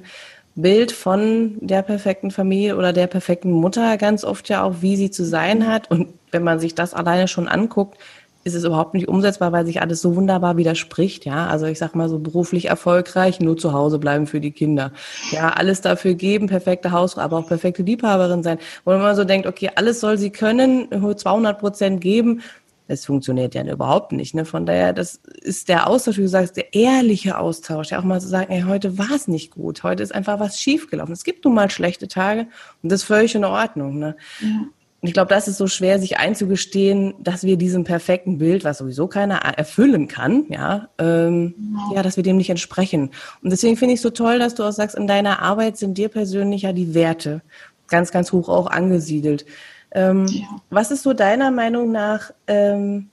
Bild 0.54 0.90
von 0.90 1.58
der 1.60 1.82
perfekten 1.82 2.30
Familie 2.30 2.78
oder 2.78 2.94
der 2.94 3.06
perfekten 3.06 3.52
Mutter 3.52 3.98
ganz 3.98 4.24
oft 4.24 4.48
ja 4.48 4.62
auch, 4.62 4.76
wie 4.80 4.96
sie 4.96 5.10
zu 5.10 5.26
sein 5.26 5.66
hat. 5.66 5.90
Und 5.90 6.08
wenn 6.30 6.42
man 6.42 6.58
sich 6.58 6.74
das 6.74 6.94
alleine 6.94 7.28
schon 7.28 7.46
anguckt, 7.46 7.98
ist 8.44 8.54
es 8.54 8.64
überhaupt 8.64 8.94
nicht 8.94 9.08
umsetzbar, 9.08 9.52
weil 9.52 9.66
sich 9.66 9.80
alles 9.80 10.00
so 10.00 10.14
wunderbar 10.14 10.56
widerspricht, 10.56 11.24
ja. 11.24 11.46
Also 11.46 11.66
ich 11.66 11.78
sag 11.78 11.94
mal 11.94 12.08
so 12.08 12.18
beruflich 12.18 12.66
erfolgreich, 12.66 13.40
nur 13.40 13.56
zu 13.56 13.72
Hause 13.72 13.98
bleiben 13.98 14.26
für 14.26 14.40
die 14.40 14.52
Kinder. 14.52 14.92
Ja, 15.30 15.50
alles 15.50 15.80
dafür 15.80 16.14
geben, 16.14 16.46
perfekte 16.46 16.92
Hausfrau, 16.92 17.22
aber 17.22 17.38
auch 17.38 17.48
perfekte 17.48 17.82
Liebhaberin 17.82 18.42
sein. 18.42 18.58
Wo 18.84 18.92
man 18.92 19.16
so 19.16 19.24
denkt, 19.24 19.46
okay, 19.46 19.70
alles 19.74 20.00
soll 20.00 20.18
sie 20.18 20.30
können, 20.30 20.88
200 20.90 21.58
Prozent 21.58 22.00
geben. 22.00 22.42
Das 22.86 23.06
funktioniert 23.06 23.54
ja 23.54 23.64
überhaupt 23.64 24.12
nicht. 24.12 24.34
Ne? 24.34 24.44
Von 24.44 24.66
daher, 24.66 24.92
das 24.92 25.20
ist 25.40 25.70
der 25.70 25.86
Austausch, 25.86 26.18
wie 26.18 26.22
du 26.22 26.28
sagst, 26.28 26.58
der 26.58 26.74
ehrliche 26.74 27.38
Austausch. 27.38 27.92
Ja, 27.92 27.98
auch 27.98 28.04
mal 28.04 28.20
zu 28.20 28.28
sagen, 28.28 28.52
ey, 28.52 28.60
heute 28.62 28.98
war 28.98 29.10
es 29.10 29.26
nicht 29.26 29.52
gut, 29.52 29.82
heute 29.82 30.02
ist 30.02 30.14
einfach 30.14 30.38
was 30.38 30.60
schiefgelaufen. 30.60 31.14
Es 31.14 31.24
gibt 31.24 31.46
nun 31.46 31.54
mal 31.54 31.70
schlechte 31.70 32.08
Tage 32.08 32.46
und 32.82 32.92
das 32.92 33.00
ist 33.00 33.06
völlig 33.06 33.34
in 33.34 33.46
Ordnung. 33.46 33.98
Ne? 33.98 34.16
Ja. 34.40 34.66
Und 35.04 35.08
ich 35.08 35.12
glaube, 35.12 35.28
das 35.28 35.49
ist 35.49 35.58
so 35.58 35.66
schwer, 35.66 35.99
sich 35.99 36.16
einzugestehen, 36.16 37.12
dass 37.18 37.42
wir 37.42 37.58
diesem 37.58 37.84
perfekten 37.84 38.38
Bild, 38.38 38.64
was 38.64 38.78
sowieso 38.78 39.06
keiner 39.06 39.34
erfüllen 39.34 40.08
kann, 40.08 40.46
ja, 40.49 40.88
ähm, 40.96 41.54
ja. 41.90 41.96
ja, 41.96 42.02
dass 42.02 42.16
wir 42.16 42.23
dem 42.23 42.38
nicht 42.38 42.49
entsprechen. 42.49 43.11
Und 43.42 43.50
deswegen 43.52 43.76
finde 43.76 43.92
ich 43.92 43.99
es 43.99 44.02
so 44.02 44.08
toll, 44.08 44.38
dass 44.38 44.54
du 44.54 44.62
auch 44.62 44.73
sagst, 44.73 44.96
in 44.96 45.06
deiner 45.06 45.42
Arbeit 45.42 45.76
sind 45.76 45.99
dir 45.99 46.08
persönlich 46.08 46.62
ja 46.62 46.73
die 46.73 46.94
Werte 46.94 47.42
ganz, 47.87 48.12
ganz 48.12 48.32
hoch 48.32 48.49
auch 48.49 48.66
angesiedelt. 48.66 49.44
Ähm, 49.90 50.25
ja. 50.26 50.46
Was 50.70 50.90
ist 50.90 51.02
so 51.02 51.12
deiner 51.12 51.50
Meinung 51.50 51.92
nach, 51.92 52.30
ähm, 52.46 53.11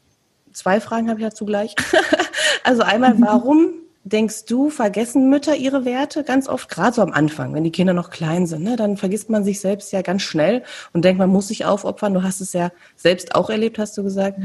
zwei 0.53 0.79
Fragen 0.79 1.09
habe 1.09 1.19
ich 1.19 1.25
dazu 1.25 1.45
gleich. 1.45 1.75
also 2.63 2.83
einmal, 2.83 3.15
warum 3.19 3.80
Denkst 4.03 4.45
du, 4.45 4.71
vergessen 4.71 5.29
Mütter 5.29 5.55
ihre 5.55 5.85
Werte 5.85 6.23
ganz 6.23 6.49
oft, 6.49 6.69
gerade 6.69 6.95
so 6.95 7.03
am 7.03 7.11
Anfang, 7.11 7.53
wenn 7.53 7.63
die 7.63 7.71
Kinder 7.71 7.93
noch 7.93 8.09
klein 8.09 8.47
sind, 8.47 8.63
ne, 8.63 8.75
dann 8.75 8.97
vergisst 8.97 9.29
man 9.29 9.43
sich 9.43 9.59
selbst 9.59 9.93
ja 9.93 10.01
ganz 10.01 10.23
schnell 10.23 10.63
und 10.91 11.05
denkt, 11.05 11.19
man 11.19 11.29
muss 11.29 11.49
sich 11.49 11.65
aufopfern. 11.65 12.15
Du 12.15 12.23
hast 12.23 12.41
es 12.41 12.53
ja 12.53 12.71
selbst 12.95 13.35
auch 13.35 13.51
erlebt, 13.51 13.77
hast 13.77 13.95
du 13.97 14.03
gesagt. 14.03 14.39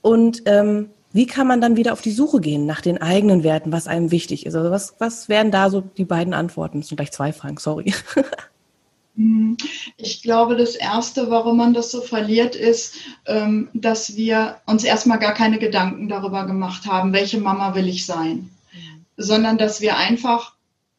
Und 0.00 0.42
ähm, 0.46 0.90
wie 1.12 1.26
kann 1.26 1.48
man 1.48 1.60
dann 1.60 1.76
wieder 1.76 1.92
auf 1.92 2.02
die 2.02 2.12
Suche 2.12 2.40
gehen 2.40 2.66
nach 2.66 2.80
den 2.80 3.02
eigenen 3.02 3.42
Werten, 3.42 3.72
was 3.72 3.88
einem 3.88 4.12
wichtig 4.12 4.46
ist? 4.46 4.54
Also 4.54 4.70
was, 4.70 4.94
was 5.00 5.28
wären 5.28 5.50
da 5.50 5.70
so 5.70 5.80
die 5.80 6.04
beiden 6.04 6.32
Antworten? 6.32 6.80
Das 6.80 6.88
sind 6.88 6.96
gleich 6.96 7.10
zwei 7.10 7.32
Fragen, 7.32 7.58
sorry. 7.58 7.92
Ich 9.98 10.22
glaube, 10.22 10.56
das 10.56 10.76
Erste, 10.76 11.30
warum 11.30 11.58
man 11.58 11.74
das 11.74 11.90
so 11.90 12.00
verliert, 12.00 12.54
ist, 12.54 12.94
ähm, 13.26 13.68
dass 13.74 14.16
wir 14.16 14.56
uns 14.64 14.82
erstmal 14.82 15.18
gar 15.18 15.34
keine 15.34 15.58
Gedanken 15.58 16.08
darüber 16.08 16.46
gemacht 16.46 16.86
haben, 16.86 17.12
welche 17.12 17.38
Mama 17.38 17.74
will 17.74 17.86
ich 17.86 18.06
sein 18.06 18.48
sondern 19.20 19.58
dass 19.58 19.80
wir 19.80 19.96
einfach 19.96 20.54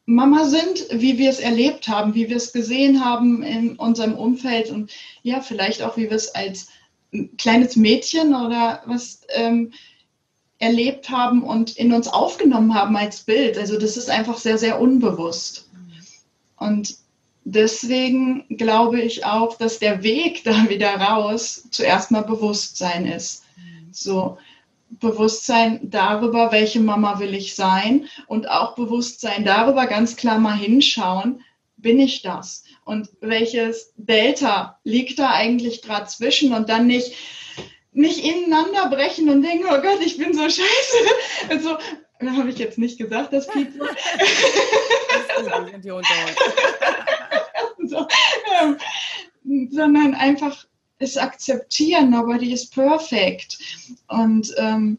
Mama 0.06 0.44
sind, 0.44 0.86
wie 0.90 1.18
wir 1.18 1.30
es 1.30 1.40
erlebt 1.40 1.88
haben, 1.88 2.14
wie 2.14 2.28
wir 2.28 2.36
es 2.36 2.52
gesehen 2.52 3.04
haben 3.04 3.42
in 3.42 3.76
unserem 3.76 4.14
Umfeld 4.14 4.70
und 4.70 4.90
ja, 5.22 5.40
vielleicht 5.40 5.82
auch, 5.82 5.96
wie 5.96 6.10
wir 6.10 6.16
es 6.16 6.34
als 6.34 6.68
kleines 7.36 7.76
Mädchen 7.76 8.34
oder 8.34 8.82
was 8.86 9.20
ähm, 9.28 9.72
erlebt 10.58 11.10
haben 11.10 11.42
und 11.42 11.76
in 11.76 11.92
uns 11.92 12.08
aufgenommen 12.08 12.74
haben 12.74 12.96
als 12.96 13.20
Bild. 13.20 13.58
Also 13.58 13.78
das 13.78 13.96
ist 13.96 14.10
einfach 14.10 14.38
sehr, 14.38 14.58
sehr 14.58 14.80
unbewusst. 14.80 15.68
Und 16.56 16.96
deswegen 17.44 18.46
glaube 18.56 19.00
ich 19.00 19.24
auch, 19.24 19.56
dass 19.56 19.78
der 19.78 20.02
Weg 20.02 20.44
da 20.44 20.68
wieder 20.68 20.94
raus 20.94 21.64
zuerst 21.70 22.10
mal 22.10 22.22
Bewusstsein 22.22 23.06
ist. 23.06 23.44
So, 23.90 24.38
Bewusstsein 24.98 25.80
darüber, 25.82 26.52
welche 26.52 26.80
Mama 26.80 27.18
will 27.18 27.34
ich 27.34 27.54
sein 27.54 28.08
und 28.26 28.48
auch 28.48 28.74
Bewusstsein 28.74 29.44
darüber, 29.44 29.86
ganz 29.86 30.16
klar 30.16 30.38
mal 30.38 30.56
hinschauen, 30.56 31.42
bin 31.76 31.98
ich 31.98 32.22
das? 32.22 32.64
Und 32.84 33.08
welches 33.20 33.92
Delta 33.96 34.78
liegt 34.84 35.18
da 35.18 35.32
eigentlich 35.32 35.82
gerade 35.82 36.06
zwischen 36.06 36.52
und 36.52 36.68
dann 36.68 36.86
nicht, 36.86 37.14
nicht 37.92 38.18
ineinander 38.24 38.88
brechen 38.88 39.28
und 39.28 39.42
denken, 39.42 39.64
oh 39.66 39.80
Gott, 39.80 40.00
ich 40.04 40.18
bin 40.18 40.34
so 40.34 40.42
scheiße. 40.42 40.62
Also, 41.48 41.76
habe 42.24 42.50
ich 42.50 42.58
jetzt 42.58 42.78
nicht 42.78 42.98
gesagt, 42.98 43.32
das 43.32 43.48
Piep. 43.48 43.72
so, 47.88 48.06
ähm, 48.62 48.78
sondern 49.70 50.14
einfach 50.14 50.64
es 51.02 51.16
akzeptieren, 51.16 52.10
nobody 52.10 52.52
is 52.52 52.66
perfect. 52.66 53.58
Und 54.08 54.54
ähm, 54.56 54.98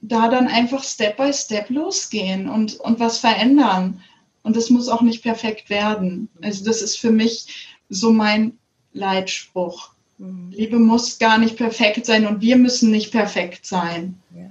da 0.00 0.28
dann 0.28 0.48
einfach 0.48 0.82
Step 0.82 1.16
by 1.16 1.32
Step 1.32 1.70
losgehen 1.70 2.48
und, 2.48 2.78
und 2.80 3.00
was 3.00 3.18
verändern. 3.18 4.02
Und 4.42 4.56
das 4.56 4.70
muss 4.70 4.88
auch 4.88 5.02
nicht 5.02 5.22
perfekt 5.22 5.70
werden. 5.70 6.28
Also 6.42 6.64
das 6.64 6.82
ist 6.82 6.98
für 6.98 7.12
mich 7.12 7.72
so 7.88 8.12
mein 8.12 8.58
Leitspruch. 8.92 9.92
Mhm. 10.18 10.50
Liebe 10.50 10.78
muss 10.78 11.18
gar 11.18 11.38
nicht 11.38 11.56
perfekt 11.56 12.06
sein 12.06 12.26
und 12.26 12.40
wir 12.40 12.56
müssen 12.56 12.90
nicht 12.90 13.12
perfekt 13.12 13.64
sein. 13.66 14.20
Ja. 14.34 14.50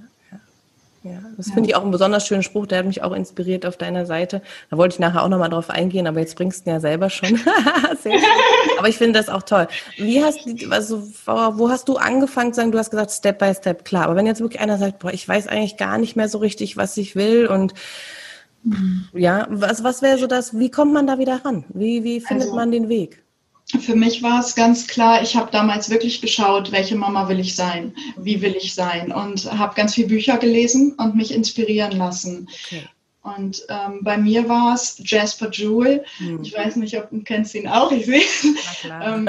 Ja, 1.04 1.18
das 1.36 1.48
ja. 1.48 1.54
finde 1.54 1.68
ich 1.68 1.74
auch 1.74 1.82
einen 1.82 1.90
besonders 1.90 2.26
schönen 2.26 2.44
Spruch, 2.44 2.66
der 2.66 2.78
hat 2.78 2.86
mich 2.86 3.02
auch 3.02 3.12
inspiriert 3.12 3.66
auf 3.66 3.76
deiner 3.76 4.06
Seite. 4.06 4.40
Da 4.70 4.76
wollte 4.76 4.94
ich 4.94 4.98
nachher 5.00 5.24
auch 5.24 5.28
nochmal 5.28 5.50
drauf 5.50 5.68
eingehen, 5.68 6.06
aber 6.06 6.20
jetzt 6.20 6.36
bringst 6.36 6.64
du 6.64 6.70
ihn 6.70 6.74
ja 6.74 6.80
selber 6.80 7.10
schon. 7.10 7.28
Sehr 8.02 8.18
schön. 8.18 8.28
Aber 8.78 8.88
ich 8.88 8.98
finde 8.98 9.18
das 9.18 9.28
auch 9.28 9.42
toll. 9.42 9.66
Wie 9.96 10.22
hast 10.22 10.46
du, 10.46 10.70
also, 10.70 11.02
wo 11.26 11.70
hast 11.70 11.88
du 11.88 11.96
angefangen 11.96 12.52
zu 12.52 12.60
sagen, 12.60 12.70
du 12.70 12.78
hast 12.78 12.90
gesagt, 12.90 13.10
Step 13.10 13.40
by 13.40 13.52
Step, 13.52 13.84
klar. 13.84 14.04
Aber 14.04 14.16
wenn 14.16 14.26
jetzt 14.26 14.40
wirklich 14.40 14.60
einer 14.60 14.78
sagt, 14.78 15.00
boah, 15.00 15.12
ich 15.12 15.26
weiß 15.26 15.48
eigentlich 15.48 15.76
gar 15.76 15.98
nicht 15.98 16.14
mehr 16.14 16.28
so 16.28 16.38
richtig, 16.38 16.76
was 16.76 16.96
ich 16.96 17.16
will 17.16 17.48
und 17.48 17.74
ja, 19.12 19.48
was, 19.50 19.82
was 19.82 20.02
wäre 20.02 20.18
so 20.18 20.28
das, 20.28 20.56
wie 20.56 20.70
kommt 20.70 20.92
man 20.92 21.08
da 21.08 21.18
wieder 21.18 21.44
ran? 21.44 21.64
Wie, 21.70 22.04
wie 22.04 22.20
findet 22.20 22.46
also, 22.46 22.56
man 22.56 22.70
den 22.70 22.88
Weg? 22.88 23.21
Für 23.80 23.96
mich 23.96 24.22
war 24.22 24.40
es 24.40 24.54
ganz 24.54 24.86
klar, 24.86 25.22
ich 25.22 25.36
habe 25.36 25.50
damals 25.50 25.90
wirklich 25.90 26.20
geschaut, 26.20 26.72
welche 26.72 26.96
Mama 26.96 27.28
will 27.28 27.40
ich 27.40 27.54
sein, 27.56 27.94
wie 28.16 28.42
will 28.42 28.54
ich 28.56 28.74
sein 28.74 29.12
und 29.12 29.50
habe 29.50 29.74
ganz 29.74 29.94
viele 29.94 30.08
Bücher 30.08 30.38
gelesen 30.38 30.92
und 30.98 31.16
mich 31.16 31.32
inspirieren 31.32 31.92
lassen. 31.92 32.48
Okay. 32.66 32.82
Und 33.22 33.64
ähm, 33.68 34.00
bei 34.02 34.16
mir 34.16 34.48
war 34.48 34.74
es 34.74 35.00
Jasper 35.04 35.48
Jewell. 35.50 36.04
Hm. 36.18 36.42
Ich 36.42 36.54
weiß 36.56 36.76
nicht, 36.76 36.98
ob 36.98 37.10
du 37.10 37.22
kennst 37.22 37.54
ihn 37.54 37.68
auch. 37.68 37.92
Ich 37.92 38.06
sehe. 38.06 38.22
ähm, 39.02 39.28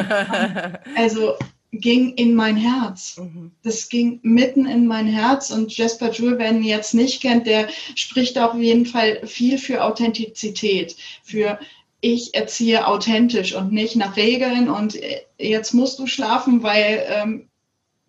also 0.95 1.35
ging 1.71 2.13
in 2.15 2.33
mein 2.33 2.55
Herz. 2.55 3.17
Mhm. 3.17 3.51
Das 3.63 3.89
ging 3.89 4.19
mitten 4.23 4.65
in 4.65 4.87
mein 4.87 5.07
Herz. 5.07 5.51
Und 5.51 5.75
Jasper 5.75 6.11
Jewell, 6.11 6.39
wer 6.39 6.51
ihn 6.51 6.63
jetzt 6.63 6.93
nicht 6.93 7.21
kennt, 7.21 7.45
der 7.45 7.67
spricht 7.95 8.37
auf 8.37 8.55
jeden 8.55 8.85
Fall 8.85 9.25
viel 9.25 9.57
für 9.57 9.83
Authentizität, 9.83 10.95
für 11.23 11.59
ich 12.03 12.35
erziehe 12.35 12.85
authentisch 12.85 13.55
und 13.55 13.71
nicht 13.71 13.95
nach 13.95 14.17
Regeln 14.17 14.69
und 14.69 14.99
jetzt 15.39 15.73
musst 15.73 15.99
du 15.99 16.05
schlafen, 16.05 16.61
weil 16.61 17.05
ähm, 17.07 17.47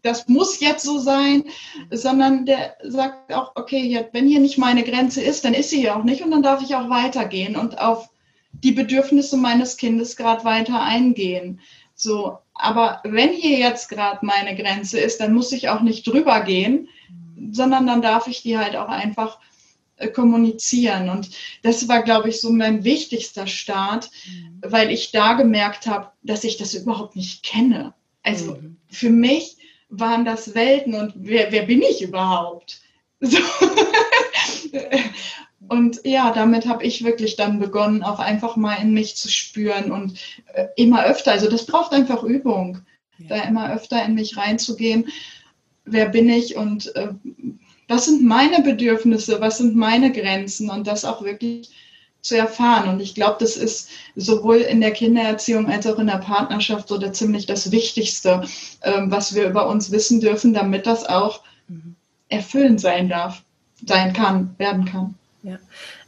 das 0.03 0.27
muss 0.27 0.59
jetzt 0.59 0.85
so 0.85 0.99
sein, 0.99 1.45
sondern 1.93 2.45
der 2.45 2.75
sagt 2.83 3.33
auch, 3.33 3.53
okay, 3.55 4.05
wenn 4.11 4.27
hier 4.27 4.41
nicht 4.41 4.59
meine 4.59 4.83
Grenze 4.83 5.23
ist, 5.23 5.45
dann 5.45 5.55
ist 5.55 5.71
sie 5.71 5.79
hier 5.79 5.97
auch 5.97 6.03
nicht 6.03 6.23
und 6.23 6.33
dann 6.33 6.43
darf 6.43 6.61
ich 6.61 6.75
auch 6.75 6.91
weitergehen 6.91 7.55
und 7.55 7.79
auf 7.79 8.11
die 8.53 8.73
Bedürfnisse 8.73 9.37
meines 9.37 9.77
Kindes 9.77 10.17
gerade 10.17 10.45
weiter 10.45 10.83
eingehen. 10.83 11.61
So, 11.95 12.39
aber 12.53 13.01
wenn 13.05 13.31
hier 13.31 13.59
jetzt 13.59 13.89
gerade 13.89 14.27
meine 14.27 14.57
Grenze 14.57 14.99
ist, 14.99 15.21
dann 15.21 15.33
muss 15.33 15.53
ich 15.53 15.69
auch 15.69 15.83
nicht 15.83 16.05
drüber 16.05 16.41
gehen, 16.41 16.89
sondern 17.53 17.87
dann 17.87 18.03
darf 18.03 18.27
ich 18.27 18.43
die 18.43 18.59
halt 18.59 18.75
auch 18.75 18.89
einfach 18.89 19.39
äh, 19.39 19.54
kommunizieren. 20.13 21.09
Und 21.09 21.31
das 21.63 21.89
war, 21.89 22.03
glaube 22.03 22.29
ich, 22.29 22.41
so 22.41 22.51
mein 22.51 22.85
wichtigster 22.85 23.47
Start, 23.47 24.11
mhm. 24.27 24.61
weil 24.63 24.91
ich 24.91 25.13
da 25.13 25.35
gemerkt 25.35 25.87
habe, 25.87 26.11
dass 26.23 26.45
ich 26.45 26.57
das 26.57 26.75
überhaupt 26.75 27.17
nicht 27.17 27.43
kenne. 27.43 27.95
Also 28.23 28.57
mhm. 28.57 28.77
für 28.91 29.11
mich 29.11 29.57
waren 29.89 30.25
das 30.25 30.55
Welten 30.55 30.95
und 30.95 31.13
wer, 31.17 31.53
wer 31.53 31.63
bin 31.63 31.83
ich 31.83 32.03
überhaupt? 32.03 32.81
So. 33.21 33.39
und 35.69 36.01
ja, 36.05 36.33
damit 36.33 36.67
habe 36.67 36.85
ich 36.85 37.05
wirklich 37.05 37.37
dann 37.37 37.61
begonnen, 37.61 38.03
auch 38.03 38.19
einfach 38.19 38.57
mal 38.57 38.75
in 38.75 38.93
mich 38.93 39.17
zu 39.17 39.31
spüren 39.31 39.93
und 39.93 40.19
äh, 40.53 40.67
immer 40.77 41.05
öfter, 41.05 41.31
also 41.31 41.49
das 41.49 41.65
braucht 41.65 41.93
einfach 41.93 42.23
Übung, 42.23 42.81
ja. 43.19 43.29
da 43.29 43.43
immer 43.45 43.73
öfter 43.73 44.05
in 44.05 44.15
mich 44.15 44.37
reinzugehen. 44.37 45.09
Wer 45.85 46.09
bin 46.09 46.29
ich 46.29 46.57
und 46.57 46.95
äh, 46.97 47.15
was 47.88 48.07
sind 48.07 48.25
meine 48.25 48.62
Bedürfnisse, 48.62 49.41
was 49.41 49.59
sind 49.59 49.76
meine 49.76 50.12
Grenzen 50.12 50.71
und 50.71 50.87
das 50.87 51.05
auch 51.05 51.23
wirklich 51.23 51.71
zu 52.23 52.38
erfahren. 52.38 52.88
Und 52.88 53.00
ich 53.00 53.14
glaube, 53.14 53.37
das 53.41 53.57
ist 53.57 53.91
sowohl 54.17 54.57
in 54.57 54.81
der 54.81 54.93
Kindererziehung 54.93 55.69
als 55.69 55.87
auch 55.87 55.99
in 55.99 56.07
der 56.07 56.19
Partnerschaft 56.19 56.88
so 56.88 56.99
ziemlich 57.11 57.45
das 57.45 57.71
Wichtigste, 57.71 58.43
ähm, 58.83 59.11
was 59.11 59.35
wir 59.35 59.47
über 59.47 59.69
uns 59.69 59.91
wissen 59.91 60.21
dürfen, 60.21 60.55
damit 60.55 60.87
das 60.87 61.05
auch 61.05 61.43
erfüllend 62.29 62.81
sein 62.81 63.09
darf, 63.09 63.43
sein 63.87 64.12
kann, 64.12 64.55
werden 64.59 64.87
kann. 64.87 65.14
Ja. 65.43 65.59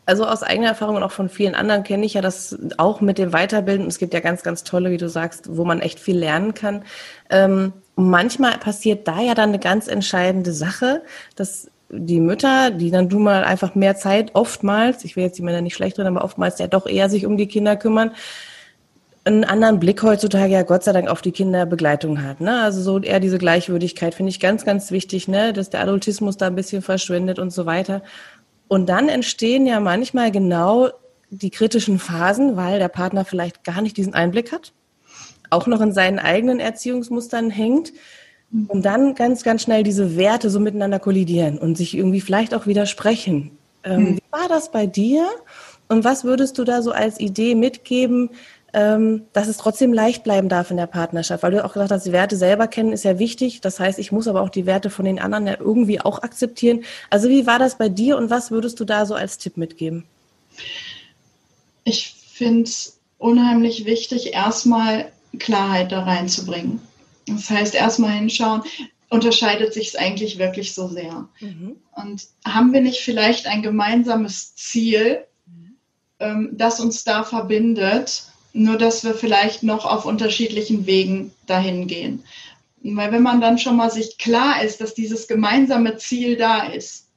Also 0.06 0.24
aus 0.24 0.42
eigener 0.42 0.68
Erfahrung 0.68 0.96
und 0.96 1.02
auch 1.02 1.12
von 1.12 1.28
vielen 1.28 1.54
anderen 1.54 1.82
kenne 1.82 2.06
ich 2.06 2.14
ja 2.14 2.22
das 2.22 2.56
auch 2.78 3.00
mit 3.00 3.18
dem 3.18 3.32
Weiterbilden. 3.32 3.86
Es 3.88 3.98
gibt 3.98 4.14
ja 4.14 4.20
ganz, 4.20 4.42
ganz 4.42 4.62
tolle, 4.62 4.92
wie 4.92 4.98
du 4.98 5.08
sagst, 5.08 5.56
wo 5.56 5.64
man 5.64 5.80
echt 5.80 5.98
viel 5.98 6.16
lernen 6.16 6.54
kann. 6.54 6.84
Ähm, 7.28 7.72
manchmal 7.96 8.58
passiert 8.58 9.08
da 9.08 9.20
ja 9.20 9.34
dann 9.34 9.50
eine 9.50 9.58
ganz 9.58 9.88
entscheidende 9.88 10.52
Sache, 10.52 11.02
dass 11.34 11.70
die 11.88 12.20
Mütter, 12.20 12.70
die 12.70 12.90
dann 12.90 13.08
du 13.08 13.18
mal 13.18 13.44
einfach 13.44 13.74
mehr 13.74 13.96
Zeit 13.96 14.30
oftmals, 14.34 15.04
ich 15.04 15.16
will 15.16 15.24
jetzt 15.24 15.38
die 15.38 15.42
Männer 15.42 15.60
nicht 15.60 15.74
schlecht 15.74 15.98
drin, 15.98 16.06
aber 16.06 16.24
oftmals 16.24 16.58
ja 16.58 16.66
doch 16.66 16.86
eher 16.86 17.08
sich 17.08 17.26
um 17.26 17.36
die 17.36 17.46
Kinder 17.46 17.76
kümmern, 17.76 18.12
einen 19.24 19.44
anderen 19.44 19.80
Blick 19.80 20.02
heutzutage 20.02 20.52
ja 20.52 20.62
Gott 20.62 20.84
sei 20.84 20.92
Dank 20.92 21.08
auf 21.08 21.20
die 21.20 21.32
Kinderbegleitung 21.32 22.22
hat. 22.22 22.40
Ne? 22.40 22.60
Also 22.62 22.80
so 22.80 23.00
eher 23.00 23.18
diese 23.18 23.38
Gleichwürdigkeit 23.38 24.14
finde 24.14 24.30
ich 24.30 24.38
ganz, 24.38 24.64
ganz 24.64 24.92
wichtig, 24.92 25.26
ne? 25.26 25.52
dass 25.52 25.70
der 25.70 25.80
Adultismus 25.80 26.36
da 26.36 26.46
ein 26.46 26.54
bisschen 26.54 26.82
verschwindet 26.82 27.38
und 27.40 27.50
so 27.50 27.66
weiter. 27.66 28.02
Und 28.68 28.88
dann 28.88 29.08
entstehen 29.08 29.66
ja 29.66 29.80
manchmal 29.80 30.30
genau 30.30 30.90
die 31.30 31.50
kritischen 31.50 31.98
Phasen, 31.98 32.56
weil 32.56 32.78
der 32.78 32.88
Partner 32.88 33.24
vielleicht 33.24 33.64
gar 33.64 33.82
nicht 33.82 33.96
diesen 33.96 34.14
Einblick 34.14 34.52
hat, 34.52 34.72
auch 35.50 35.66
noch 35.66 35.80
in 35.80 35.92
seinen 35.92 36.18
eigenen 36.18 36.60
Erziehungsmustern 36.60 37.50
hängt 37.50 37.92
und 38.68 38.84
dann 38.84 39.14
ganz, 39.14 39.42
ganz 39.42 39.62
schnell 39.62 39.82
diese 39.82 40.16
Werte 40.16 40.50
so 40.50 40.60
miteinander 40.60 40.98
kollidieren 40.98 41.58
und 41.58 41.76
sich 41.76 41.96
irgendwie 41.96 42.20
vielleicht 42.20 42.54
auch 42.54 42.66
widersprechen. 42.66 43.50
Ähm, 43.84 44.06
hm. 44.06 44.16
Wie 44.16 44.22
war 44.30 44.48
das 44.48 44.70
bei 44.70 44.86
dir? 44.86 45.26
Und 45.88 46.04
was 46.04 46.24
würdest 46.24 46.58
du 46.58 46.64
da 46.64 46.82
so 46.82 46.92
als 46.92 47.20
Idee 47.20 47.54
mitgeben, 47.54 48.30
ähm, 48.72 49.22
dass 49.32 49.48
es 49.48 49.56
trotzdem 49.56 49.92
leicht 49.92 50.24
bleiben 50.24 50.48
darf 50.48 50.70
in 50.70 50.76
der 50.76 50.86
Partnerschaft? 50.86 51.42
Weil 51.42 51.52
du 51.52 51.64
auch 51.64 51.72
gesagt 51.72 51.90
hast, 51.90 52.06
die 52.06 52.12
Werte 52.12 52.36
selber 52.36 52.66
kennen 52.66 52.92
ist 52.92 53.04
ja 53.04 53.18
wichtig. 53.18 53.60
Das 53.60 53.80
heißt, 53.80 53.98
ich 53.98 54.12
muss 54.12 54.28
aber 54.28 54.42
auch 54.42 54.48
die 54.48 54.66
Werte 54.66 54.90
von 54.90 55.04
den 55.04 55.18
anderen 55.18 55.46
ja 55.46 55.56
irgendwie 55.58 56.00
auch 56.00 56.22
akzeptieren. 56.22 56.84
Also 57.10 57.28
wie 57.28 57.46
war 57.46 57.58
das 57.58 57.78
bei 57.78 57.88
dir 57.88 58.16
und 58.16 58.30
was 58.30 58.50
würdest 58.50 58.80
du 58.80 58.84
da 58.84 59.06
so 59.06 59.14
als 59.14 59.38
Tipp 59.38 59.56
mitgeben? 59.56 60.04
Ich 61.84 62.16
finde 62.32 62.64
es 62.64 62.98
unheimlich 63.18 63.84
wichtig, 63.84 64.34
erstmal 64.34 65.10
Klarheit 65.38 65.92
da 65.92 66.02
reinzubringen. 66.02 66.80
Das 67.26 67.50
heißt, 67.50 67.74
erstmal 67.74 68.12
hinschauen, 68.12 68.62
unterscheidet 69.10 69.72
sich 69.72 69.88
es 69.88 69.96
eigentlich 69.96 70.38
wirklich 70.38 70.74
so 70.74 70.88
sehr? 70.88 71.28
Mhm. 71.40 71.76
Und 71.92 72.26
haben 72.44 72.72
wir 72.72 72.80
nicht 72.80 73.00
vielleicht 73.00 73.46
ein 73.46 73.62
gemeinsames 73.62 74.54
Ziel, 74.54 75.24
ähm, 76.18 76.50
das 76.52 76.80
uns 76.80 77.04
da 77.04 77.24
verbindet, 77.24 78.24
nur 78.52 78.78
dass 78.78 79.04
wir 79.04 79.14
vielleicht 79.14 79.62
noch 79.62 79.84
auf 79.84 80.06
unterschiedlichen 80.06 80.86
Wegen 80.86 81.32
dahin 81.46 81.86
gehen? 81.86 82.24
Weil 82.82 83.12
wenn 83.12 83.22
man 83.22 83.40
dann 83.40 83.58
schon 83.58 83.76
mal 83.76 83.90
sich 83.90 84.18
klar 84.18 84.62
ist, 84.62 84.80
dass 84.80 84.94
dieses 84.94 85.26
gemeinsame 85.26 85.96
Ziel 85.96 86.36
da 86.36 86.64
ist, 86.66 87.08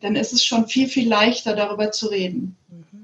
dann 0.00 0.16
ist 0.16 0.32
es 0.32 0.44
schon 0.44 0.68
viel, 0.68 0.88
viel 0.88 1.08
leichter 1.08 1.54
darüber 1.54 1.90
zu 1.90 2.08
reden. 2.08 2.56
Mhm 2.68 3.01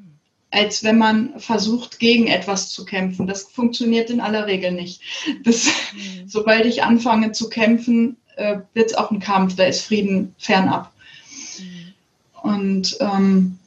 als 0.51 0.83
wenn 0.83 0.99
man 0.99 1.39
versucht, 1.39 1.99
gegen 1.99 2.27
etwas 2.27 2.71
zu 2.71 2.85
kämpfen. 2.85 3.27
Das 3.27 3.43
funktioniert 3.43 4.11
in 4.11 4.21
aller 4.21 4.47
Regel 4.47 4.73
nicht. 4.73 5.03
Das, 5.45 5.67
mhm. 5.67 6.29
Sobald 6.29 6.65
ich 6.67 6.83
anfange 6.83 7.33
zu 7.33 7.49
kämpfen, 7.49 8.17
äh, 8.37 8.61
wird 8.73 8.91
es 8.91 8.97
auch 8.97 9.11
ein 9.11 9.21
Kampf, 9.21 9.57
da 9.57 9.65
ist 9.65 9.83
Frieden 9.83 10.35
fernab. 10.39 10.93
Mhm. 11.59 12.51
Und 12.51 12.97
ähm, 13.01 13.59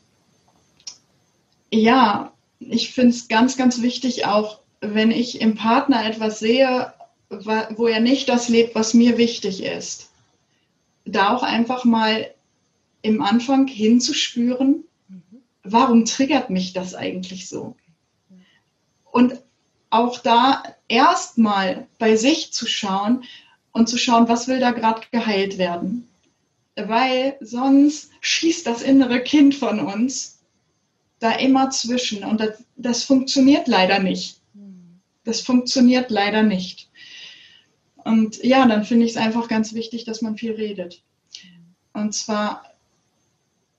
ja, 1.71 2.31
ich 2.59 2.91
finde 2.91 3.11
es 3.11 3.27
ganz, 3.27 3.57
ganz 3.57 3.81
wichtig, 3.81 4.25
auch 4.25 4.59
wenn 4.81 5.11
ich 5.11 5.41
im 5.41 5.55
Partner 5.55 6.05
etwas 6.05 6.39
sehe, 6.39 6.93
wo 7.29 7.87
er 7.87 7.99
nicht 7.99 8.27
das 8.27 8.49
lebt, 8.49 8.75
was 8.75 8.93
mir 8.93 9.17
wichtig 9.17 9.63
ist, 9.63 10.09
da 11.05 11.33
auch 11.33 11.43
einfach 11.43 11.85
mal 11.85 12.29
im 13.01 13.21
Anfang 13.21 13.67
hinzuspüren, 13.67 14.83
warum 15.63 16.05
triggert 16.05 16.49
mich 16.49 16.73
das 16.73 16.95
eigentlich 16.95 17.47
so? 17.47 17.75
Und 19.11 19.41
auch 19.89 20.19
da 20.19 20.63
erstmal 20.87 21.87
bei 21.99 22.15
sich 22.15 22.53
zu 22.53 22.65
schauen 22.65 23.23
und 23.71 23.89
zu 23.89 23.97
schauen, 23.97 24.27
was 24.27 24.47
will 24.47 24.59
da 24.59 24.71
gerade 24.71 25.01
geheilt 25.11 25.57
werden. 25.57 26.07
Weil 26.75 27.37
sonst 27.41 28.11
schießt 28.21 28.65
das 28.65 28.81
innere 28.81 29.21
Kind 29.21 29.53
von 29.55 29.79
uns 29.79 30.39
da 31.19 31.33
immer 31.33 31.69
zwischen 31.69 32.23
und 32.23 32.39
das, 32.39 32.63
das 32.77 33.03
funktioniert 33.03 33.67
leider 33.67 33.99
nicht. 33.99 34.41
Das 35.23 35.41
funktioniert 35.41 36.09
leider 36.09 36.41
nicht. 36.41 36.89
Und 38.03 38.43
ja, 38.43 38.65
dann 38.65 38.85
finde 38.85 39.05
ich 39.05 39.11
es 39.11 39.17
einfach 39.17 39.47
ganz 39.47 39.73
wichtig, 39.73 40.05
dass 40.05 40.21
man 40.23 40.35
viel 40.37 40.53
redet. 40.53 41.03
Und 41.93 42.13
zwar 42.13 42.63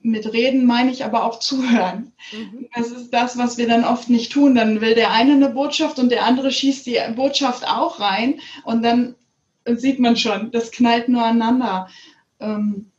mit 0.03 0.31
Reden 0.33 0.65
meine 0.65 0.91
ich 0.91 1.05
aber 1.05 1.23
auch 1.23 1.39
zuhören. 1.39 2.11
Mhm. 2.31 2.67
Das 2.75 2.91
ist 2.91 3.11
das, 3.11 3.37
was 3.37 3.57
wir 3.57 3.67
dann 3.67 3.85
oft 3.85 4.09
nicht 4.09 4.31
tun. 4.31 4.53
Dann 4.53 4.81
will 4.81 4.95
der 4.95 5.11
eine 5.11 5.33
eine 5.33 5.49
Botschaft 5.49 5.97
und 5.97 6.09
der 6.09 6.25
andere 6.25 6.51
schießt 6.51 6.85
die 6.85 6.99
Botschaft 7.15 7.67
auch 7.67 7.99
rein 7.99 8.39
und 8.65 8.83
dann 8.83 9.15
sieht 9.65 9.99
man 9.99 10.17
schon, 10.17 10.51
das 10.51 10.71
knallt 10.71 11.07
nur 11.07 11.23
aneinander. 11.23 11.87
Ähm, 12.39 12.91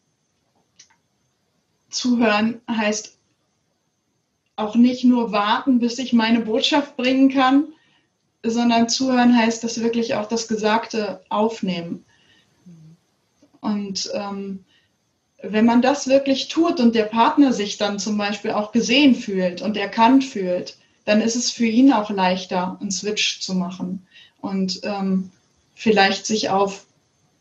zuhören 1.91 2.61
heißt 2.69 3.19
auch 4.57 4.75
nicht 4.75 5.05
nur 5.05 5.31
warten, 5.31 5.81
bis 5.81 5.99
ich 5.99 6.13
meine 6.13 6.41
Botschaft 6.41 6.97
bringen 6.97 7.29
kann, 7.29 7.67
sondern 8.43 8.89
zuhören 8.89 9.37
heißt 9.37 9.63
das 9.63 9.81
wirklich 9.81 10.15
auch 10.15 10.27
das 10.27 10.49
Gesagte 10.49 11.23
aufnehmen. 11.29 12.05
Mhm. 12.65 12.97
Und 13.61 14.11
ähm, 14.15 14.65
wenn 15.49 15.65
man 15.65 15.83
das 15.83 16.09
wirklich 16.09 16.49
tut 16.49 16.81
und 16.81 16.95
der 16.95 17.05
Partner 17.05 17.53
sich 17.53 17.77
dann 17.77 17.99
zum 17.99 18.17
Beispiel 18.17 18.53
auch 18.53 18.73
gesehen 18.73 19.15
fühlt 19.15 19.63
und 19.63 19.77
erkannt 19.77 20.25
fühlt, 20.25 20.77
dann 21.05 21.21
ist 21.21 21.37
es 21.37 21.51
für 21.51 21.67
ihn 21.67 21.93
auch 21.93 22.11
leichter, 22.11 22.79
einen 22.81 22.91
Switch 22.91 23.41
zu 23.41 23.55
machen 23.55 24.07
und 24.41 24.81
ähm, 24.85 25.31
vielleicht 25.75 26.27
sich 26.27 26.51
auf 26.51 26.87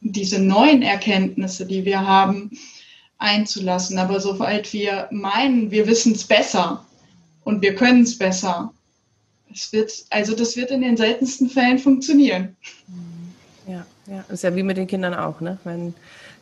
diese 0.02 0.40
neuen 0.40 0.82
Erkenntnisse, 0.82 1.66
die 1.66 1.86
wir 1.86 2.06
haben, 2.06 2.52
einzulassen. 3.20 3.98
Aber 3.98 4.20
sobald 4.20 4.74
wir 4.74 5.08
meinen, 5.12 5.72
wir 5.72 5.88
wissen 5.88 6.14
es 6.14 6.26
besser 6.26 6.86
und 7.46 7.62
wir 7.62 7.76
können 7.76 8.04
es 8.04 8.18
besser, 8.18 8.74
es 9.54 9.72
wird, 9.72 9.92
also 10.10 10.36
das 10.36 10.58
wird 10.58 10.72
in 10.72 10.82
den 10.82 10.98
seltensten 10.98 11.50
Fällen 11.50 11.80
funktionieren. 11.80 12.56
Ja, 13.68 13.86
ja, 14.08 14.26
ist 14.30 14.44
ja 14.44 14.56
wie 14.56 14.64
mit 14.64 14.78
den 14.78 14.88
Kindern 14.88 15.14
auch, 15.14 15.40
ne? 15.40 15.58
Wenn 15.64 15.94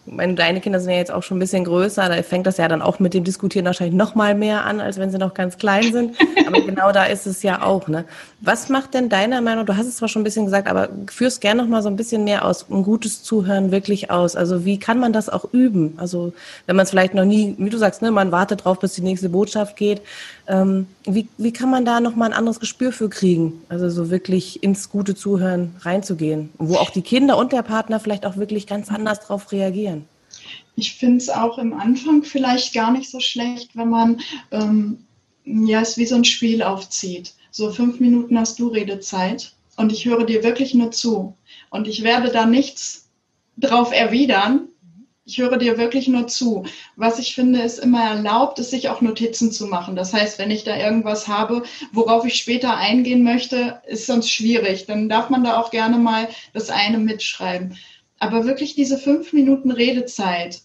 meine, 0.06 0.34
deine 0.34 0.62
Kinder 0.62 0.80
sind 0.80 0.92
ja 0.92 0.98
jetzt 0.98 1.12
auch 1.12 1.24
schon 1.24 1.38
ein 1.38 1.40
bisschen 1.40 1.64
größer, 1.64 2.10
da 2.10 2.22
fängt 2.24 2.48
das 2.48 2.58
ja 2.58 2.68
dann 2.68 2.82
auch 2.82 3.00
mit 3.00 3.14
dem 3.14 3.24
Diskutieren 3.24 3.66
wahrscheinlich 3.66 3.96
noch 3.96 4.16
mal 4.16 4.36
mehr 4.36 4.66
an, 4.66 4.80
als 4.82 4.98
wenn 4.98 5.12
sie 5.12 5.18
noch 5.18 5.34
ganz 5.34 5.58
klein 5.58 5.92
sind. 5.92 6.16
Aber 6.48 6.62
genau 6.62 6.92
da 6.92 7.06
ist 7.06 7.28
es 7.28 7.44
ja 7.44 7.62
auch. 7.62 7.88
Ne? 7.88 8.06
Was 8.42 8.70
macht 8.70 8.94
denn 8.94 9.10
deiner 9.10 9.42
Meinung, 9.42 9.66
du 9.66 9.78
hast 9.78 9.88
es 9.88 9.98
zwar 9.98 10.10
schon 10.10 10.22
ein 10.22 10.26
bisschen 10.26 10.46
gesagt, 10.46 10.68
aber 10.68 10.90
führst 11.08 11.42
gerne 11.42 11.62
noch 11.62 11.70
mal 11.70 11.82
so 11.82 11.90
ein 11.90 11.96
bisschen 11.96 12.24
mehr 12.24 12.44
aus, 12.44 12.66
ein 12.70 12.84
gutes 12.84 13.24
Zuhören 13.24 13.72
wirklich 13.72 14.10
aus. 14.10 14.36
Also 14.36 14.66
wie 14.66 14.80
kann 14.80 15.00
man 15.00 15.14
das 15.14 15.30
auch 15.30 15.46
üben? 15.54 15.94
Also 15.98 16.34
wenn 16.66 16.76
man 16.76 16.84
es 16.84 16.90
vielleicht 16.90 17.14
noch 17.14 17.26
nie, 17.26 17.56
wie 17.58 17.70
du 17.70 17.78
sagst, 17.78 18.02
ne, 18.02 18.12
man 18.12 18.32
wartet 18.32 18.66
drauf, 18.66 18.80
bis 18.80 18.94
die 18.94 19.02
nächste 19.02 19.30
Botschaft 19.30 19.78
geht. 19.78 20.02
Ähm, 20.48 20.88
wie, 21.06 21.28
wie 21.38 21.54
kann 21.54 21.70
man 21.70 21.86
da 21.86 22.00
noch 22.00 22.16
mal 22.16 22.26
ein 22.26 22.34
anderes 22.34 22.60
Gespür 22.60 22.92
für 22.92 23.10
kriegen? 23.10 23.62
Also 23.70 23.90
so 23.90 24.10
wirklich 24.10 24.64
ins 24.64 24.90
gute 24.90 25.16
Zuhören 25.16 25.76
reinzugehen, 25.82 26.50
wo 26.58 26.76
auch 26.76 26.90
die 26.90 27.04
Kinder 27.04 27.38
und 27.38 27.54
der 27.54 27.62
Partner 27.62 28.00
vielleicht 28.00 28.26
auch 28.26 28.38
wirklich 28.38 28.66
ganz 28.68 28.90
anders 28.92 29.20
drauf 29.22 29.52
reagieren. 29.52 29.91
Ich 30.76 30.96
finde 30.96 31.18
es 31.18 31.30
auch 31.30 31.58
im 31.58 31.74
Anfang 31.74 32.24
vielleicht 32.24 32.74
gar 32.74 32.92
nicht 32.92 33.10
so 33.10 33.20
schlecht, 33.20 33.76
wenn 33.76 33.90
man 33.90 34.22
ähm, 34.52 35.06
ja 35.46 35.82
es 35.82 35.98
wie 35.98 36.06
so 36.06 36.16
ein 36.16 36.26
Spiel 36.26 36.64
aufzieht. 36.64 37.34
So 37.52 37.72
fünf 37.72 38.00
Minuten 38.00 38.40
hast 38.40 38.60
du 38.60 38.68
Redezeit 38.68 39.54
und 39.76 39.92
ich 39.92 40.06
höre 40.06 40.26
dir 40.26 40.44
wirklich 40.44 40.74
nur 40.74 40.92
zu 40.92 41.36
und 41.70 41.88
ich 41.88 42.04
werde 42.04 42.32
da 42.32 42.46
nichts 42.46 43.10
drauf 43.58 43.92
erwidern, 43.92 44.70
ich 45.24 45.38
höre 45.38 45.58
dir 45.58 45.78
wirklich 45.78 46.08
nur 46.08 46.28
zu. 46.28 46.66
Was 46.96 47.20
ich 47.20 47.36
finde, 47.36 47.62
ist 47.62 47.80
immer 47.80 48.04
erlaubt, 48.04 48.60
ist 48.60 48.72
sich 48.72 48.90
auch 48.90 49.02
Notizen 49.02 49.52
zu 49.52 49.68
machen. 49.68 49.96
Das 49.96 50.14
heißt, 50.14 50.40
wenn 50.40 50.52
ich 50.52 50.64
da 50.64 50.76
irgendwas 50.76 51.28
habe, 51.28 51.64
worauf 51.92 52.26
ich 52.26 52.36
später 52.36 52.76
eingehen 52.76 53.24
möchte, 53.24 53.82
ist 53.88 54.08
sonst 54.08 54.30
schwierig. 54.30 54.88
Dann 54.88 55.10
darf 55.10 55.30
man 55.30 55.44
da 55.44 55.58
auch 55.58 55.72
gerne 55.72 55.98
mal 55.98 56.28
das 56.54 56.70
eine 56.70 56.98
mitschreiben. 56.98 57.78
Aber 58.22 58.46
wirklich 58.46 58.76
diese 58.76 59.00
fünf 59.00 59.34
Minuten 59.34 59.72
Redezeit 59.72 60.62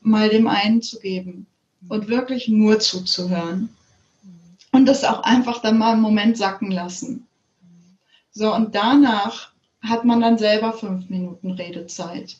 mal 0.00 0.28
dem 0.28 0.48
einen 0.48 0.82
zu 0.82 0.98
geben 0.98 1.46
und 1.88 2.08
wirklich 2.08 2.48
nur 2.48 2.80
zuzuhören. 2.80 3.68
Und 4.72 4.86
das 4.86 5.04
auch 5.04 5.22
einfach 5.22 5.62
dann 5.62 5.78
mal 5.78 5.92
einen 5.92 6.02
Moment 6.02 6.36
sacken 6.36 6.72
lassen. 6.72 7.28
So, 8.32 8.52
und 8.52 8.74
danach 8.74 9.52
hat 9.80 10.04
man 10.04 10.20
dann 10.20 10.36
selber 10.36 10.72
fünf 10.72 11.08
Minuten 11.08 11.52
Redezeit. 11.52 12.38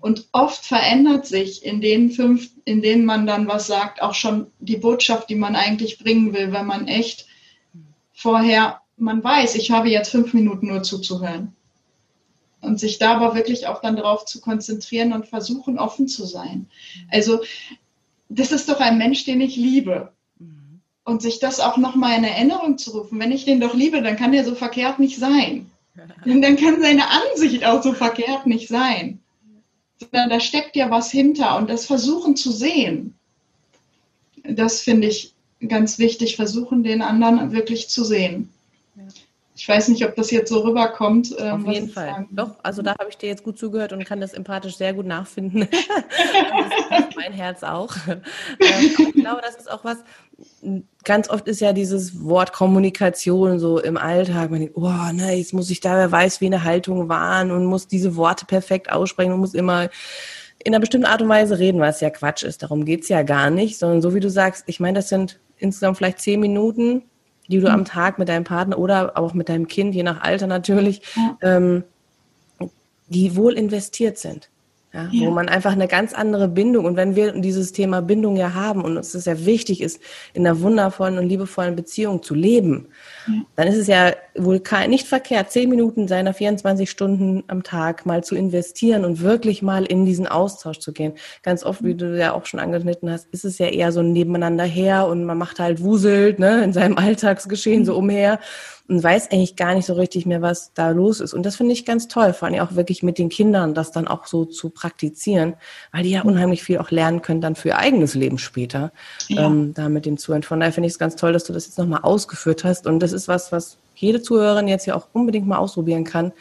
Und 0.00 0.28
oft 0.32 0.66
verändert 0.66 1.26
sich 1.26 1.64
in 1.64 1.80
den 1.80 2.10
fünf, 2.10 2.50
in 2.66 2.82
denen 2.82 3.06
man 3.06 3.26
dann 3.26 3.48
was 3.48 3.68
sagt, 3.68 4.02
auch 4.02 4.14
schon 4.14 4.48
die 4.58 4.76
Botschaft, 4.76 5.30
die 5.30 5.34
man 5.34 5.56
eigentlich 5.56 5.98
bringen 5.98 6.34
will, 6.34 6.52
wenn 6.52 6.66
man 6.66 6.88
echt 6.88 7.26
vorher, 8.12 8.82
man 8.98 9.24
weiß, 9.24 9.54
ich 9.54 9.70
habe 9.70 9.88
jetzt 9.88 10.10
fünf 10.10 10.34
Minuten 10.34 10.66
nur 10.66 10.82
zuzuhören. 10.82 11.54
Und 12.60 12.80
sich 12.80 12.98
da 12.98 13.14
aber 13.16 13.34
wirklich 13.34 13.66
auch 13.68 13.80
dann 13.80 13.96
darauf 13.96 14.24
zu 14.24 14.40
konzentrieren 14.40 15.12
und 15.12 15.28
versuchen, 15.28 15.78
offen 15.78 16.08
zu 16.08 16.26
sein. 16.26 16.66
Also, 17.10 17.40
das 18.28 18.52
ist 18.52 18.68
doch 18.68 18.80
ein 18.80 18.98
Mensch, 18.98 19.24
den 19.24 19.40
ich 19.40 19.56
liebe. 19.56 20.12
Und 21.04 21.22
sich 21.22 21.38
das 21.38 21.60
auch 21.60 21.78
nochmal 21.78 22.18
in 22.18 22.24
Erinnerung 22.24 22.76
zu 22.76 22.90
rufen. 22.90 23.18
Wenn 23.18 23.32
ich 23.32 23.46
den 23.46 23.60
doch 23.60 23.74
liebe, 23.74 24.02
dann 24.02 24.16
kann 24.16 24.32
der 24.32 24.44
so 24.44 24.54
verkehrt 24.54 24.98
nicht 24.98 25.18
sein. 25.18 25.70
Und 26.24 26.42
dann 26.42 26.56
kann 26.56 26.82
seine 26.82 27.04
Ansicht 27.08 27.64
auch 27.64 27.82
so 27.82 27.92
verkehrt 27.94 28.46
nicht 28.46 28.68
sein. 28.68 29.20
sondern 29.98 30.28
da 30.28 30.40
steckt 30.40 30.76
ja 30.76 30.90
was 30.90 31.10
hinter 31.10 31.56
und 31.56 31.70
das 31.70 31.86
versuchen 31.86 32.36
zu 32.36 32.52
sehen. 32.52 33.14
Das 34.44 34.80
finde 34.80 35.08
ich 35.08 35.32
ganz 35.66 35.98
wichtig, 35.98 36.36
versuchen 36.36 36.82
den 36.82 37.02
anderen 37.02 37.52
wirklich 37.52 37.88
zu 37.88 38.04
sehen. 38.04 38.50
Ich 39.58 39.68
weiß 39.68 39.88
nicht, 39.88 40.06
ob 40.06 40.14
das 40.14 40.30
jetzt 40.30 40.50
so 40.50 40.60
rüberkommt. 40.60 41.34
Ähm, 41.36 41.66
Auf 41.66 41.72
jeden 41.72 41.88
Fall. 41.88 42.06
Sagen. 42.06 42.28
Doch, 42.30 42.54
also 42.62 42.80
da 42.80 42.92
habe 42.92 43.10
ich 43.10 43.18
dir 43.18 43.26
jetzt 43.26 43.42
gut 43.42 43.58
zugehört 43.58 43.92
und 43.92 44.04
kann 44.04 44.20
das 44.20 44.32
empathisch 44.32 44.76
sehr 44.76 44.94
gut 44.94 45.04
nachfinden. 45.04 45.68
das 45.70 47.16
mein 47.16 47.32
Herz 47.32 47.64
auch. 47.64 47.94
Ähm, 48.06 48.22
ich 48.60 49.14
glaube, 49.14 49.40
das 49.42 49.56
ist 49.56 49.68
auch 49.68 49.84
was, 49.84 49.98
ganz 51.02 51.28
oft 51.28 51.48
ist 51.48 51.60
ja 51.60 51.72
dieses 51.72 52.24
Wort 52.24 52.52
Kommunikation 52.52 53.58
so 53.58 53.80
im 53.80 53.96
Alltag. 53.96 54.50
Man 54.50 54.60
denkt, 54.60 54.76
oh, 54.76 54.92
ne, 55.12 55.34
jetzt 55.34 55.52
muss 55.52 55.70
ich 55.70 55.80
da, 55.80 55.96
wer 55.96 56.12
weiß, 56.12 56.40
wie 56.40 56.46
eine 56.46 56.62
Haltung 56.62 57.08
wahren 57.08 57.50
und 57.50 57.66
muss 57.66 57.88
diese 57.88 58.14
Worte 58.14 58.46
perfekt 58.46 58.92
aussprechen 58.92 59.32
und 59.32 59.40
muss 59.40 59.54
immer 59.54 59.88
in 60.62 60.72
einer 60.72 60.80
bestimmten 60.80 61.06
Art 61.06 61.20
und 61.20 61.28
Weise 61.28 61.58
reden, 61.58 61.80
was 61.80 62.00
ja 62.00 62.10
Quatsch 62.10 62.44
ist. 62.44 62.62
Darum 62.62 62.84
geht 62.84 63.02
es 63.02 63.08
ja 63.08 63.22
gar 63.22 63.50
nicht, 63.50 63.76
sondern 63.76 64.02
so 64.02 64.14
wie 64.14 64.20
du 64.20 64.30
sagst, 64.30 64.64
ich 64.66 64.78
meine, 64.78 64.98
das 64.98 65.08
sind 65.08 65.40
insgesamt 65.56 65.96
vielleicht 65.96 66.20
zehn 66.20 66.38
Minuten, 66.38 67.02
die 67.48 67.60
du 67.60 67.70
am 67.70 67.84
Tag 67.84 68.18
mit 68.18 68.28
deinem 68.28 68.44
Partner 68.44 68.78
oder 68.78 69.16
auch 69.16 69.34
mit 69.34 69.48
deinem 69.48 69.66
Kind, 69.68 69.94
je 69.94 70.02
nach 70.02 70.20
Alter 70.20 70.46
natürlich, 70.46 71.02
ja. 71.16 71.36
ähm, 71.42 71.84
die 73.08 73.36
wohl 73.36 73.54
investiert 73.54 74.18
sind. 74.18 74.50
Ja, 74.92 75.06
ja. 75.12 75.26
Wo 75.26 75.30
man 75.30 75.50
einfach 75.50 75.72
eine 75.72 75.86
ganz 75.86 76.14
andere 76.14 76.48
Bindung 76.48 76.86
und 76.86 76.96
wenn 76.96 77.14
wir 77.14 77.32
dieses 77.32 77.72
Thema 77.72 78.00
Bindung 78.00 78.36
ja 78.36 78.54
haben 78.54 78.82
und 78.82 78.96
es 78.96 79.12
sehr 79.12 79.44
wichtig 79.44 79.82
ist, 79.82 80.00
in 80.32 80.46
einer 80.46 80.62
wundervollen 80.62 81.18
und 81.18 81.28
liebevollen 81.28 81.76
Beziehung 81.76 82.22
zu 82.22 82.34
leben, 82.34 82.88
ja. 83.26 83.34
dann 83.56 83.68
ist 83.68 83.76
es 83.76 83.86
ja 83.86 84.12
wohl 84.34 84.60
kein, 84.60 84.88
nicht 84.88 85.06
verkehrt, 85.06 85.50
zehn 85.50 85.68
Minuten 85.68 86.08
seiner 86.08 86.32
24 86.32 86.90
Stunden 86.90 87.44
am 87.48 87.64
Tag 87.64 88.06
mal 88.06 88.24
zu 88.24 88.34
investieren 88.34 89.04
und 89.04 89.20
wirklich 89.20 89.60
mal 89.60 89.84
in 89.84 90.06
diesen 90.06 90.26
Austausch 90.26 90.78
zu 90.78 90.94
gehen. 90.94 91.12
Ganz 91.42 91.64
oft, 91.64 91.84
wie 91.84 91.94
du 91.94 92.18
ja 92.18 92.32
auch 92.32 92.46
schon 92.46 92.58
angeschnitten 92.58 93.10
hast, 93.10 93.28
ist 93.30 93.44
es 93.44 93.58
ja 93.58 93.66
eher 93.66 93.92
so 93.92 94.00
ein 94.00 94.12
Nebeneinander 94.12 94.64
her 94.64 95.06
und 95.06 95.24
man 95.24 95.36
macht 95.36 95.60
halt 95.60 95.82
wuselt 95.82 96.38
ne, 96.38 96.64
in 96.64 96.72
seinem 96.72 96.96
Alltagsgeschehen 96.96 97.84
so 97.84 97.94
umher 97.94 98.38
und 98.88 99.02
weiß 99.02 99.30
eigentlich 99.30 99.54
gar 99.56 99.74
nicht 99.74 99.84
so 99.84 99.92
richtig 99.92 100.24
mehr, 100.24 100.40
was 100.40 100.72
da 100.72 100.90
los 100.90 101.20
ist. 101.20 101.34
Und 101.34 101.44
das 101.44 101.56
finde 101.56 101.74
ich 101.74 101.84
ganz 101.84 102.08
toll, 102.08 102.32
vor 102.32 102.48
allem 102.48 102.60
auch 102.60 102.74
wirklich 102.74 103.02
mit 103.02 103.18
den 103.18 103.28
Kindern 103.28 103.74
das 103.74 103.92
dann 103.92 104.08
auch 104.08 104.26
so 104.26 104.46
zu 104.46 104.70
praktizieren, 104.70 105.54
weil 105.92 106.04
die 106.04 106.10
ja 106.10 106.22
unheimlich 106.22 106.62
viel 106.62 106.78
auch 106.78 106.90
lernen 106.90 107.20
können 107.20 107.42
dann 107.42 107.54
für 107.54 107.68
ihr 107.68 107.78
eigenes 107.78 108.14
Leben 108.14 108.38
später, 108.38 108.90
ja. 109.28 109.46
ähm, 109.46 109.74
da 109.74 109.90
mit 109.90 110.06
dem 110.06 110.16
Zuhören. 110.16 110.42
Von 110.42 110.60
daher 110.60 110.72
finde 110.72 110.86
ich 110.86 110.94
es 110.94 110.98
ganz 110.98 111.16
toll, 111.16 111.34
dass 111.34 111.44
du 111.44 111.52
das 111.52 111.66
jetzt 111.66 111.78
nochmal 111.78 112.00
ausgeführt 112.02 112.64
hast. 112.64 112.86
Und 112.86 113.00
das 113.00 113.12
ist 113.12 113.28
was, 113.28 113.52
was 113.52 113.76
jede 113.94 114.22
Zuhörerin 114.22 114.68
jetzt 114.68 114.86
ja 114.86 114.94
auch 114.94 115.08
unbedingt 115.12 115.46
mal 115.46 115.58
ausprobieren 115.58 116.04
kann. 116.04 116.32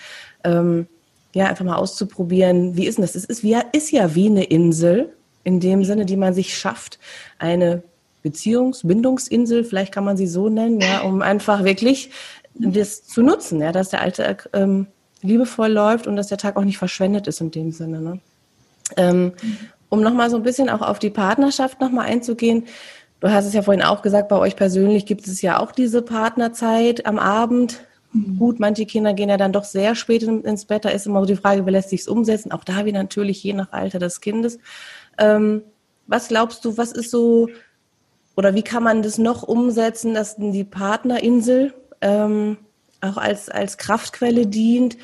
Ähm, 0.45 0.87
ja, 1.33 1.47
einfach 1.47 1.65
mal 1.65 1.75
auszuprobieren, 1.75 2.77
wie 2.77 2.87
ist 2.87 2.97
denn 2.97 3.03
das? 3.03 3.15
Es 3.15 3.25
ist, 3.25 3.43
wie, 3.43 3.57
ist 3.73 3.91
ja 3.91 4.15
wie 4.15 4.27
eine 4.27 4.45
Insel, 4.45 5.13
in 5.43 5.59
dem 5.59 5.83
Sinne, 5.83 6.05
die 6.05 6.17
man 6.17 6.33
sich 6.33 6.57
schafft, 6.57 6.99
eine 7.39 7.83
Beziehungs-, 8.29 8.85
Bindungsinsel, 8.85 9.63
vielleicht 9.63 9.93
kann 9.93 10.03
man 10.03 10.17
sie 10.17 10.27
so 10.27 10.49
nennen, 10.49 10.81
ja, 10.81 11.01
um 11.01 11.21
einfach 11.21 11.63
wirklich 11.63 12.11
das 12.55 13.03
zu 13.03 13.21
nutzen, 13.21 13.61
ja, 13.61 13.71
dass 13.71 13.89
der 13.89 14.01
Alltag 14.01 14.49
ähm, 14.53 14.87
liebevoll 15.21 15.71
läuft 15.71 16.07
und 16.07 16.15
dass 16.15 16.27
der 16.27 16.37
Tag 16.37 16.57
auch 16.57 16.63
nicht 16.63 16.77
verschwendet 16.77 17.27
ist 17.27 17.41
in 17.41 17.51
dem 17.51 17.71
Sinne. 17.71 18.01
Ne? 18.01 18.19
Ähm, 18.95 19.33
um 19.89 20.01
nochmal 20.01 20.29
so 20.29 20.37
ein 20.37 20.43
bisschen 20.43 20.69
auch 20.69 20.81
auf 20.81 20.99
die 20.99 21.09
Partnerschaft 21.09 21.79
nochmal 21.81 22.07
einzugehen. 22.07 22.65
Du 23.19 23.29
hast 23.29 23.45
es 23.45 23.53
ja 23.53 23.61
vorhin 23.61 23.83
auch 23.83 24.01
gesagt, 24.01 24.29
bei 24.29 24.37
euch 24.37 24.55
persönlich 24.55 25.05
gibt 25.05 25.27
es 25.27 25.41
ja 25.41 25.59
auch 25.59 25.71
diese 25.71 26.01
Partnerzeit 26.01 27.05
am 27.05 27.17
Abend. 27.17 27.83
Mhm. 28.13 28.37
Gut, 28.37 28.59
manche 28.59 28.85
Kinder 28.85 29.13
gehen 29.13 29.29
ja 29.29 29.37
dann 29.37 29.53
doch 29.53 29.63
sehr 29.63 29.95
spät 29.95 30.23
ins 30.23 30.65
Bett. 30.65 30.85
Da 30.85 30.89
ist 30.89 31.07
immer 31.07 31.21
so 31.21 31.25
die 31.25 31.35
Frage, 31.35 31.65
wie 31.65 31.71
lässt 31.71 31.89
sich 31.89 32.01
es 32.01 32.07
umsetzen? 32.07 32.51
Auch 32.51 32.63
da 32.63 32.85
wieder 32.85 33.01
natürlich 33.01 33.43
je 33.43 33.53
nach 33.53 33.71
Alter 33.71 33.99
des 33.99 34.21
Kindes. 34.21 34.59
Ähm, 35.17 35.63
was 36.05 36.27
glaubst 36.27 36.63
du, 36.63 36.77
was 36.77 36.91
ist 36.91 37.11
so, 37.11 37.49
oder 38.37 38.53
wie 38.55 38.61
kann 38.61 38.83
man 38.83 39.01
das 39.01 39.17
noch 39.17 39.43
umsetzen, 39.43 40.13
dass 40.13 40.37
die 40.37 40.63
Partnerinsel 40.63 41.73
ähm, 42.01 42.57
auch 43.01 43.17
als, 43.17 43.49
als 43.49 43.77
Kraftquelle 43.77 44.45
dient. 44.45 44.97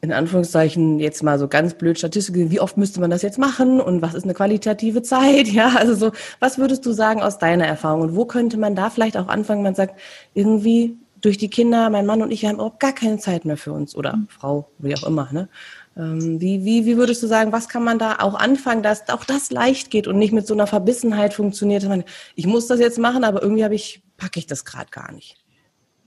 In 0.00 0.12
Anführungszeichen 0.12 0.98
jetzt 0.98 1.22
mal 1.22 1.38
so 1.38 1.48
ganz 1.48 1.74
blöd 1.74 1.98
Statistik, 1.98 2.50
wie 2.50 2.60
oft 2.60 2.76
müsste 2.76 3.00
man 3.00 3.10
das 3.10 3.22
jetzt 3.22 3.38
machen 3.38 3.80
und 3.80 4.02
was 4.02 4.14
ist 4.14 4.24
eine 4.24 4.34
qualitative 4.34 5.02
Zeit? 5.02 5.48
Ja, 5.52 5.74
also 5.76 5.94
so, 5.94 6.12
was 6.38 6.58
würdest 6.58 6.84
du 6.84 6.92
sagen 6.92 7.22
aus 7.22 7.38
deiner 7.38 7.66
Erfahrung 7.66 8.02
und 8.02 8.16
wo 8.16 8.24
könnte 8.24 8.58
man 8.58 8.74
da 8.74 8.90
vielleicht 8.90 9.16
auch 9.16 9.28
anfangen? 9.28 9.62
Man 9.62 9.74
sagt, 9.74 9.98
irgendwie 10.34 10.96
durch 11.20 11.38
die 11.38 11.48
Kinder, 11.48 11.88
mein 11.88 12.04
Mann 12.04 12.20
und 12.20 12.30
ich 12.30 12.44
haben 12.44 12.56
überhaupt 12.56 12.80
gar 12.80 12.92
keine 12.92 13.18
Zeit 13.18 13.44
mehr 13.44 13.56
für 13.56 13.72
uns 13.72 13.96
oder 13.96 14.16
mhm. 14.16 14.28
Frau, 14.28 14.68
wie 14.78 14.94
auch 14.94 15.04
immer. 15.04 15.28
Ne? 15.32 15.48
Ähm, 15.96 16.40
wie, 16.40 16.64
wie, 16.64 16.84
wie 16.84 16.96
würdest 16.96 17.22
du 17.22 17.26
sagen, 17.26 17.52
was 17.52 17.68
kann 17.68 17.82
man 17.82 17.98
da 17.98 18.16
auch 18.20 18.34
anfangen, 18.34 18.82
dass 18.82 19.08
auch 19.08 19.24
das 19.24 19.50
leicht 19.50 19.90
geht 19.90 20.06
und 20.06 20.18
nicht 20.18 20.32
mit 20.32 20.46
so 20.46 20.54
einer 20.54 20.66
Verbissenheit 20.66 21.32
funktioniert? 21.32 21.86
Ich 22.34 22.46
muss 22.46 22.66
das 22.66 22.80
jetzt 22.80 22.98
machen, 22.98 23.24
aber 23.24 23.42
irgendwie 23.42 23.64
habe 23.64 23.74
ich, 23.74 24.02
packe 24.16 24.38
ich 24.38 24.46
das 24.46 24.64
gerade 24.64 24.90
gar 24.90 25.12
nicht. 25.12 25.36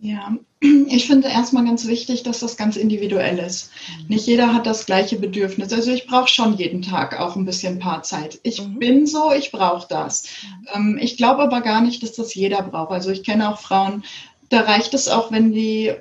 Ja, 0.01 0.37
ich 0.61 1.07
finde 1.07 1.27
erstmal 1.27 1.65
ganz 1.65 1.87
wichtig, 1.87 2.23
dass 2.23 2.39
das 2.39 2.55
ganz 2.55 2.77
individuell 2.77 3.39
ist. 3.39 3.71
Mhm. 4.01 4.07
Nicht 4.09 4.27
jeder 4.27 4.53
hat 4.53 4.65
das 4.65 4.85
gleiche 4.85 5.17
Bedürfnis. 5.17 5.73
Also 5.73 5.91
ich 5.91 6.07
brauche 6.07 6.29
schon 6.29 6.55
jeden 6.55 6.81
Tag 6.81 7.19
auch 7.19 7.35
ein 7.35 7.45
bisschen 7.45 7.79
Paarzeit. 7.79 8.39
Ich 8.43 8.61
mhm. 8.61 8.79
bin 8.79 9.07
so, 9.07 9.31
ich 9.33 9.51
brauche 9.51 9.87
das. 9.89 10.23
Mhm. 10.23 10.67
Ähm, 10.73 10.99
ich 11.01 11.17
glaube 11.17 11.41
aber 11.41 11.61
gar 11.61 11.81
nicht, 11.81 12.01
dass 12.03 12.13
das 12.13 12.33
jeder 12.33 12.61
braucht. 12.61 12.91
Also 12.91 13.09
ich 13.11 13.23
kenne 13.23 13.49
auch 13.49 13.59
Frauen, 13.59 14.03
da 14.49 14.61
reicht 14.61 14.93
es 14.93 15.09
auch, 15.09 15.31
wenn 15.31 15.51
die 15.51 15.93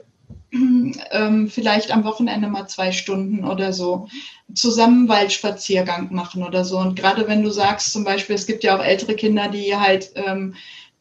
ähm, 1.11 1.49
vielleicht 1.49 1.91
am 1.91 2.05
Wochenende 2.05 2.49
mal 2.49 2.67
zwei 2.67 2.93
Stunden 2.93 3.45
oder 3.45 3.73
so 3.73 4.09
zusammen 4.55 5.09
Waldspaziergang 5.09 6.13
machen 6.13 6.43
oder 6.43 6.65
so. 6.65 6.79
Und 6.79 6.97
gerade 6.97 7.29
wenn 7.29 7.43
du 7.43 7.51
sagst, 7.51 7.93
zum 7.93 8.05
Beispiel, 8.05 8.35
es 8.35 8.47
gibt 8.47 8.65
ja 8.65 8.77
auch 8.77 8.83
ältere 8.83 9.15
Kinder, 9.15 9.49
die 9.49 9.77
halt 9.77 10.13
ähm, 10.15 10.55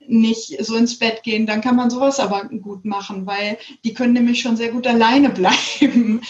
nicht 0.07 0.63
so 0.63 0.75
ins 0.75 0.99
Bett 0.99 1.23
gehen, 1.23 1.45
dann 1.45 1.61
kann 1.61 1.75
man 1.75 1.89
sowas 1.89 2.19
aber 2.19 2.45
gut 2.45 2.85
machen, 2.85 3.25
weil 3.25 3.57
die 3.83 3.93
können 3.93 4.13
nämlich 4.13 4.41
schon 4.41 4.57
sehr 4.57 4.69
gut 4.69 4.87
alleine 4.87 5.29
bleiben. 5.79 6.21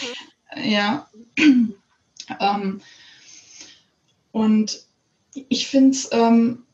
ja. 0.62 1.08
ähm, 2.40 2.80
und 4.32 4.80
ich 5.48 5.68
finde 5.68 5.90
es 5.90 6.08
ähm, 6.12 6.64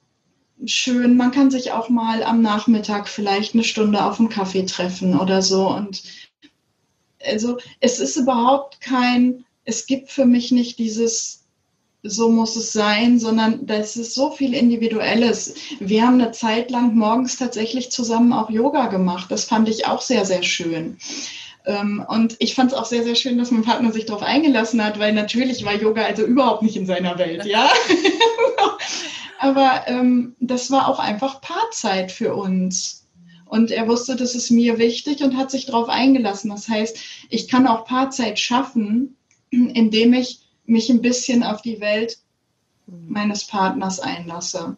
schön, 0.67 1.17
man 1.17 1.31
kann 1.31 1.51
sich 1.51 1.73
auch 1.73 1.89
mal 1.89 2.23
am 2.23 2.41
Nachmittag 2.41 3.09
vielleicht 3.09 3.55
eine 3.55 3.65
Stunde 3.65 4.05
auf 4.05 4.19
einen 4.19 4.29
Kaffee 4.29 4.65
treffen 4.65 5.19
oder 5.19 5.43
so. 5.43 5.69
Und 5.69 6.03
also 7.27 7.59
es 7.81 8.01
ist 8.01 8.17
überhaupt 8.17 8.81
kein, 8.81 9.45
es 9.65 9.87
gibt 9.87 10.11
für 10.11 10.27
mich 10.27 10.53
nicht 10.53 10.79
dieses 10.79 11.45
so 12.05 12.29
muss 12.29 12.55
es 12.55 12.73
sein, 12.73 13.19
sondern 13.19 13.67
das 13.67 13.97
ist 13.97 14.15
so 14.15 14.31
viel 14.31 14.53
Individuelles. 14.53 15.55
Wir 15.81 16.07
haben 16.07 16.21
eine 16.21 16.33
Zeit 16.33 16.71
lang 16.71 16.95
morgens 16.95 17.37
tatsächlich 17.39 17.91
zusammen 17.91 18.35
auch 18.35 18.51
Yoga 18.51 18.87
gemacht. 18.89 19.31
Das 19.31 19.45
fand 19.45 19.71
ich 19.71 19.87
auch 19.87 20.03
sehr, 20.03 20.27
sehr 20.27 20.43
schön. 20.43 20.99
Ähm, 21.65 22.05
und 22.07 22.37
ich 22.41 22.55
fand 22.55 22.73
es 22.73 22.79
auch 22.79 22.85
sehr, 22.85 23.05
sehr 23.05 23.15
schön, 23.15 23.39
dass 23.39 23.51
mein 23.51 23.63
Partner 23.63 23.91
sich 23.91 24.05
darauf 24.05 24.23
eingelassen 24.23 24.85
hat, 24.85 24.99
weil 24.99 25.15
natürlich 25.15 25.65
war 25.65 25.75
Yoga 25.75 26.03
also 26.03 26.25
überhaupt 26.27 26.63
nicht 26.63 26.77
in 26.77 26.85
seiner 26.85 27.19
Welt, 27.19 27.47
ja. 27.47 27.71
Aber 29.39 29.85
ähm, 29.87 30.37
das 30.41 30.71
war 30.71 30.89
auch 30.89 30.99
einfach 30.99 31.41
Paarzeit 31.41 32.13
für 32.13 32.35
uns. 32.35 33.04
Und 33.55 33.71
er 33.71 33.87
wusste, 33.87 34.17
das 34.17 34.35
ist 34.35 34.51
mir 34.51 34.79
wichtig 34.79 35.23
und 35.23 35.37
hat 35.37 35.53
sich 35.53 35.67
darauf 35.67 35.89
eingelassen. 35.89 36.51
Das 36.51 36.69
heißt, 36.69 36.99
ich 37.31 37.47
kann 37.47 37.69
auch 37.69 37.85
Paarzeit 37.85 38.41
schaffen, 38.41 39.17
indem 39.51 40.13
ich 40.13 40.41
mich 40.67 40.91
ein 40.91 41.01
bisschen 41.01 41.45
auf 41.45 41.63
die 41.63 41.81
Welt 41.81 42.19
meines 42.89 43.47
Partners 43.47 44.01
einlasse. 44.01 44.77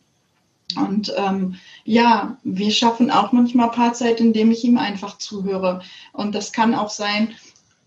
Und 0.77 1.11
ähm, 1.17 1.55
ja, 1.85 2.37
wir 2.45 2.71
schaffen 2.71 3.11
auch 3.11 3.33
manchmal 3.33 3.71
Paarzeit, 3.71 4.21
indem 4.21 4.51
ich 4.51 4.63
ihm 4.63 4.77
einfach 4.77 5.17
zuhöre. 5.17 5.81
Und 6.13 6.35
das 6.35 6.53
kann 6.53 6.75
auch 6.75 6.91
sein, 6.91 7.35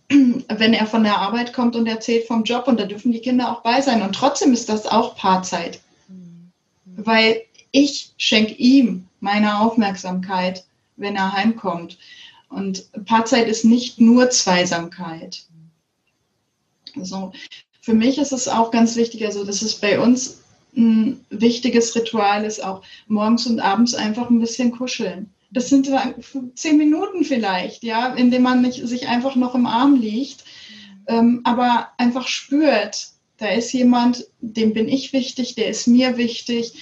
wenn 0.09 0.73
er 0.73 0.87
von 0.87 1.03
der 1.03 1.19
Arbeit 1.19 1.53
kommt 1.53 1.75
und 1.75 1.85
erzählt 1.85 2.25
vom 2.25 2.45
Job 2.45 2.67
und 2.67 2.79
da 2.79 2.85
dürfen 2.85 3.11
die 3.11 3.21
Kinder 3.21 3.51
auch 3.51 3.61
bei 3.61 3.79
sein. 3.81 4.01
Und 4.01 4.15
trotzdem 4.15 4.53
ist 4.53 4.69
das 4.69 4.87
auch 4.87 5.15
Paarzeit, 5.15 5.81
weil 6.95 7.43
ich 7.69 8.11
schenke 8.17 8.53
ihm 8.53 9.07
meine 9.19 9.59
Aufmerksamkeit, 9.59 10.65
wenn 10.99 11.15
er 11.15 11.33
heimkommt. 11.33 11.97
Und 12.49 12.89
Paarzeit 13.05 13.47
ist 13.47 13.65
nicht 13.65 13.99
nur 13.99 14.29
Zweisamkeit. 14.29 15.45
Also 16.95 17.31
für 17.81 17.93
mich 17.93 18.17
ist 18.17 18.31
es 18.31 18.47
auch 18.47 18.71
ganz 18.71 18.95
wichtig, 18.95 19.25
also 19.25 19.43
das 19.43 19.61
ist 19.61 19.81
bei 19.81 19.99
uns 19.99 20.41
ein 20.75 21.25
wichtiges 21.29 21.95
Ritual, 21.95 22.45
ist 22.45 22.63
auch 22.63 22.83
morgens 23.07 23.47
und 23.47 23.59
abends 23.59 23.93
einfach 23.93 24.29
ein 24.29 24.39
bisschen 24.39 24.71
kuscheln. 24.71 25.29
Das 25.51 25.69
sind 25.69 25.89
zehn 26.55 26.77
Minuten 26.77 27.23
vielleicht, 27.23 27.83
ja, 27.83 28.13
indem 28.13 28.43
man 28.43 28.71
sich 28.71 29.07
einfach 29.07 29.35
noch 29.35 29.55
im 29.55 29.65
Arm 29.65 29.95
liegt, 29.95 30.43
ähm, 31.07 31.41
aber 31.43 31.89
einfach 31.97 32.27
spürt, 32.27 33.09
da 33.37 33.47
ist 33.47 33.71
jemand, 33.73 34.27
dem 34.41 34.73
bin 34.73 34.87
ich 34.87 35.13
wichtig, 35.13 35.55
der 35.55 35.69
ist 35.69 35.87
mir 35.87 36.17
wichtig. 36.17 36.73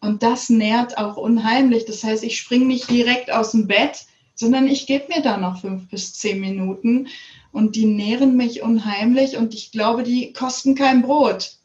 Und 0.00 0.22
das 0.22 0.48
nährt 0.48 0.96
auch 0.98 1.16
unheimlich. 1.16 1.84
Das 1.84 2.02
heißt, 2.02 2.24
ich 2.24 2.38
springe 2.38 2.66
nicht 2.66 2.90
direkt 2.90 3.30
aus 3.30 3.52
dem 3.52 3.66
Bett, 3.66 4.06
sondern 4.34 4.66
ich 4.66 4.86
gebe 4.86 5.08
mir 5.08 5.22
da 5.22 5.36
noch 5.36 5.60
fünf 5.60 5.88
bis 5.88 6.14
zehn 6.14 6.40
Minuten 6.40 7.08
und 7.52 7.76
die 7.76 7.84
nähren 7.84 8.36
mich 8.36 8.62
unheimlich 8.62 9.36
und 9.36 9.54
ich 9.54 9.72
glaube, 9.72 10.02
die 10.02 10.32
kosten 10.32 10.74
kein 10.74 11.02
Brot. 11.02 11.56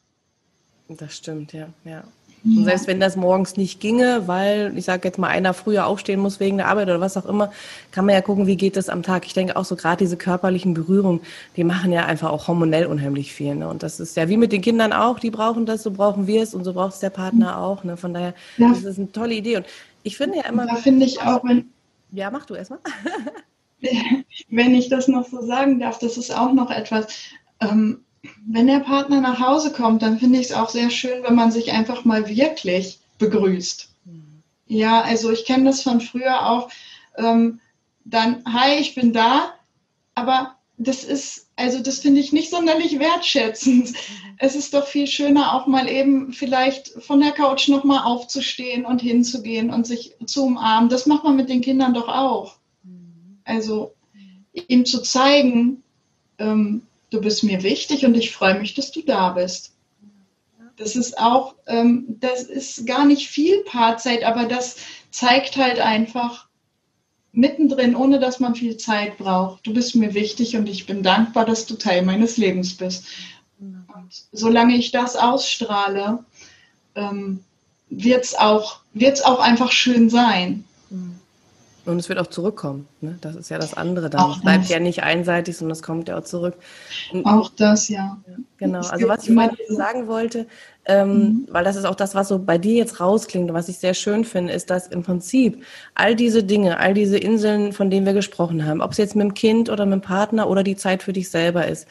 Das 0.89 1.15
stimmt, 1.15 1.53
ja, 1.53 1.69
ja. 1.85 2.03
Und 2.45 2.65
selbst 2.65 2.85
wenn 2.85 2.99
das 2.99 3.15
morgens 3.15 3.57
nicht 3.57 3.79
ginge, 3.79 4.27
weil, 4.27 4.71
ich 4.77 4.85
sage 4.85 5.07
jetzt 5.07 5.17
mal, 5.17 5.29
einer 5.29 5.55
früher 5.55 5.87
aufstehen 5.87 6.19
muss 6.19 6.39
wegen 6.39 6.57
der 6.57 6.67
Arbeit 6.67 6.89
oder 6.89 7.01
was 7.01 7.17
auch 7.17 7.25
immer, 7.25 7.51
kann 7.91 8.05
man 8.05 8.13
ja 8.13 8.21
gucken, 8.21 8.45
wie 8.45 8.55
geht 8.55 8.77
das 8.77 8.87
am 8.87 9.01
Tag. 9.01 9.25
Ich 9.25 9.33
denke 9.33 9.55
auch 9.55 9.65
so 9.65 9.75
gerade 9.75 9.97
diese 9.97 10.15
körperlichen 10.15 10.75
Berührungen, 10.75 11.21
die 11.55 11.63
machen 11.63 11.91
ja 11.91 12.05
einfach 12.05 12.29
auch 12.29 12.47
hormonell 12.47 12.85
unheimlich 12.85 13.33
viel. 13.33 13.55
Ne? 13.55 13.67
Und 13.67 13.81
das 13.81 13.99
ist 13.99 14.15
ja 14.15 14.29
wie 14.29 14.37
mit 14.37 14.51
den 14.51 14.61
Kindern 14.61 14.93
auch, 14.93 15.19
die 15.19 15.31
brauchen 15.31 15.65
das, 15.65 15.81
so 15.81 15.89
brauchen 15.89 16.27
wir 16.27 16.43
es 16.43 16.53
und 16.53 16.63
so 16.63 16.73
braucht 16.73 16.93
es 16.93 16.99
der 16.99 17.09
Partner 17.09 17.59
auch. 17.59 17.83
Ne? 17.83 17.97
Von 17.97 18.13
daher, 18.13 18.35
ja. 18.57 18.69
das 18.69 18.83
ist 18.83 18.99
eine 18.99 19.11
tolle 19.11 19.33
Idee. 19.33 19.57
Und 19.57 19.65
ich 20.03 20.15
finde 20.15 20.37
ja 20.37 20.47
immer. 20.47 20.67
Da 20.67 20.75
finde 20.75 21.05
ich 21.07 21.19
auch, 21.21 21.43
wenn. 21.43 21.71
Ja, 22.11 22.29
mach 22.29 22.45
du 22.45 22.53
erstmal. 22.53 22.79
wenn 24.49 24.75
ich 24.75 24.89
das 24.89 25.07
noch 25.07 25.27
so 25.27 25.41
sagen 25.41 25.79
darf, 25.79 25.97
das 25.97 26.17
ist 26.17 26.29
auch 26.29 26.53
noch 26.53 26.69
etwas. 26.69 27.07
Ähm, 27.59 28.04
wenn 28.47 28.67
der 28.67 28.79
Partner 28.79 29.21
nach 29.21 29.39
Hause 29.39 29.71
kommt, 29.71 30.01
dann 30.01 30.19
finde 30.19 30.39
ich 30.39 30.47
es 30.47 30.53
auch 30.53 30.69
sehr 30.69 30.89
schön, 30.89 31.23
wenn 31.23 31.35
man 31.35 31.51
sich 31.51 31.71
einfach 31.71 32.05
mal 32.05 32.27
wirklich 32.29 32.99
begrüßt. 33.17 33.89
Mhm. 34.05 34.43
Ja, 34.67 35.01
also 35.01 35.31
ich 35.31 35.45
kenne 35.45 35.65
das 35.65 35.81
von 35.81 36.01
früher 36.01 36.49
auch. 36.49 36.69
Ähm, 37.17 37.59
dann, 38.03 38.43
hi, 38.45 38.77
ich 38.79 38.95
bin 38.95 39.13
da, 39.13 39.53
aber 40.13 40.55
das 40.77 41.03
ist, 41.03 41.49
also 41.55 41.81
das 41.81 41.99
finde 41.99 42.19
ich 42.19 42.33
nicht 42.33 42.49
sonderlich 42.49 42.99
wertschätzend. 42.99 43.91
Mhm. 43.91 44.35
Es 44.37 44.55
ist 44.55 44.73
doch 44.73 44.85
viel 44.87 45.07
schöner, 45.07 45.53
auch 45.53 45.67
mal 45.67 45.89
eben 45.89 46.33
vielleicht 46.33 46.89
von 47.01 47.21
der 47.21 47.31
Couch 47.31 47.69
nochmal 47.69 48.03
aufzustehen 48.03 48.85
und 48.85 49.01
hinzugehen 49.01 49.69
und 49.69 49.87
sich 49.87 50.15
zu 50.25 50.45
umarmen. 50.45 50.89
Das 50.89 51.05
macht 51.05 51.23
man 51.23 51.35
mit 51.35 51.49
den 51.49 51.61
Kindern 51.61 51.93
doch 51.93 52.09
auch. 52.09 52.57
Mhm. 52.83 53.39
Also 53.45 53.93
ihm 54.67 54.85
zu 54.85 55.01
zeigen, 55.01 55.83
ähm, 56.37 56.81
du 57.15 57.21
bist 57.21 57.43
mir 57.43 57.63
wichtig 57.63 58.05
und 58.05 58.15
ich 58.15 58.31
freue 58.31 58.59
mich, 58.59 58.73
dass 58.73 58.91
du 58.91 59.01
da 59.01 59.29
bist. 59.29 59.73
Das 60.77 60.95
ist 60.97 61.17
auch, 61.17 61.55
ähm, 61.67 62.17
das 62.19 62.43
ist 62.43 62.85
gar 62.85 63.05
nicht 63.05 63.29
viel 63.29 63.63
Paarzeit, 63.63 64.23
aber 64.23 64.45
das 64.45 64.75
zeigt 65.09 65.55
halt 65.55 65.79
einfach 65.79 66.47
mittendrin, 67.31 67.95
ohne 67.95 68.19
dass 68.19 68.41
man 68.41 68.55
viel 68.55 68.75
Zeit 68.75 69.17
braucht. 69.17 69.65
Du 69.65 69.73
bist 69.73 69.95
mir 69.95 70.13
wichtig 70.13 70.57
und 70.57 70.67
ich 70.67 70.85
bin 70.85 71.01
dankbar, 71.01 71.45
dass 71.45 71.65
du 71.65 71.75
Teil 71.75 72.03
meines 72.03 72.35
Lebens 72.35 72.75
bist. 72.75 73.05
Und 73.59 74.25
solange 74.33 74.75
ich 74.75 74.91
das 74.91 75.15
ausstrahle, 75.15 76.25
ähm, 76.95 77.39
wird 77.89 78.25
es 78.25 78.35
auch, 78.35 78.79
wird's 78.93 79.21
auch 79.21 79.39
einfach 79.39 79.71
schön 79.71 80.09
sein. 80.09 80.65
Und 81.85 81.99
es 81.99 82.09
wird 82.09 82.19
auch 82.19 82.27
zurückkommen. 82.27 82.87
Ne? 83.01 83.17
Das 83.21 83.35
ist 83.35 83.49
ja 83.49 83.59
das 83.59 83.75
andere 83.75 84.09
dann. 84.09 84.31
es 84.31 84.41
bleibt 84.41 84.69
ja 84.69 84.79
nicht 84.79 85.03
einseitig, 85.03 85.57
sondern 85.57 85.73
es 85.73 85.83
kommt 85.83 86.07
ja 86.07 86.17
auch 86.17 86.23
zurück. 86.23 86.55
Und 87.11 87.25
auch 87.25 87.51
das, 87.55 87.89
ja. 87.89 88.17
Genau. 88.57 88.79
Also 88.79 89.07
was 89.07 89.27
ich 89.27 89.33
vorhin 89.33 89.55
sagen 89.69 90.07
wollte, 90.07 90.47
ähm, 90.85 91.09
mhm. 91.09 91.47
weil 91.49 91.63
das 91.63 91.75
ist 91.75 91.85
auch 91.85 91.95
das, 91.95 92.15
was 92.15 92.27
so 92.27 92.39
bei 92.39 92.57
dir 92.57 92.75
jetzt 92.75 92.99
rausklingt 92.99 93.49
und 93.49 93.55
was 93.55 93.69
ich 93.69 93.77
sehr 93.77 93.93
schön 93.93 94.25
finde, 94.25 94.53
ist, 94.53 94.69
dass 94.69 94.87
im 94.87 95.03
Prinzip 95.03 95.63
all 95.93 96.15
diese 96.15 96.43
Dinge, 96.43 96.79
all 96.79 96.93
diese 96.93 97.17
Inseln, 97.17 97.73
von 97.73 97.89
denen 97.89 98.05
wir 98.05 98.13
gesprochen 98.13 98.65
haben, 98.65 98.81
ob 98.81 98.91
es 98.91 98.97
jetzt 98.97 99.15
mit 99.15 99.23
dem 99.23 99.33
Kind 99.33 99.69
oder 99.69 99.85
mit 99.85 99.93
dem 99.93 100.01
Partner 100.01 100.49
oder 100.49 100.63
die 100.63 100.75
Zeit 100.75 101.03
für 101.03 101.13
dich 101.13 101.29
selber 101.29 101.67
ist, 101.67 101.87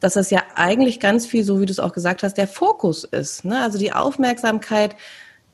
dass 0.00 0.14
das 0.14 0.30
ja 0.30 0.42
eigentlich 0.54 1.00
ganz 1.00 1.26
viel, 1.26 1.44
so 1.44 1.60
wie 1.60 1.66
du 1.66 1.72
es 1.72 1.80
auch 1.80 1.92
gesagt 1.92 2.22
hast, 2.22 2.34
der 2.34 2.48
Fokus 2.48 3.04
ist. 3.04 3.44
Ne? 3.44 3.60
Also 3.60 3.78
die 3.78 3.92
Aufmerksamkeit 3.92 4.96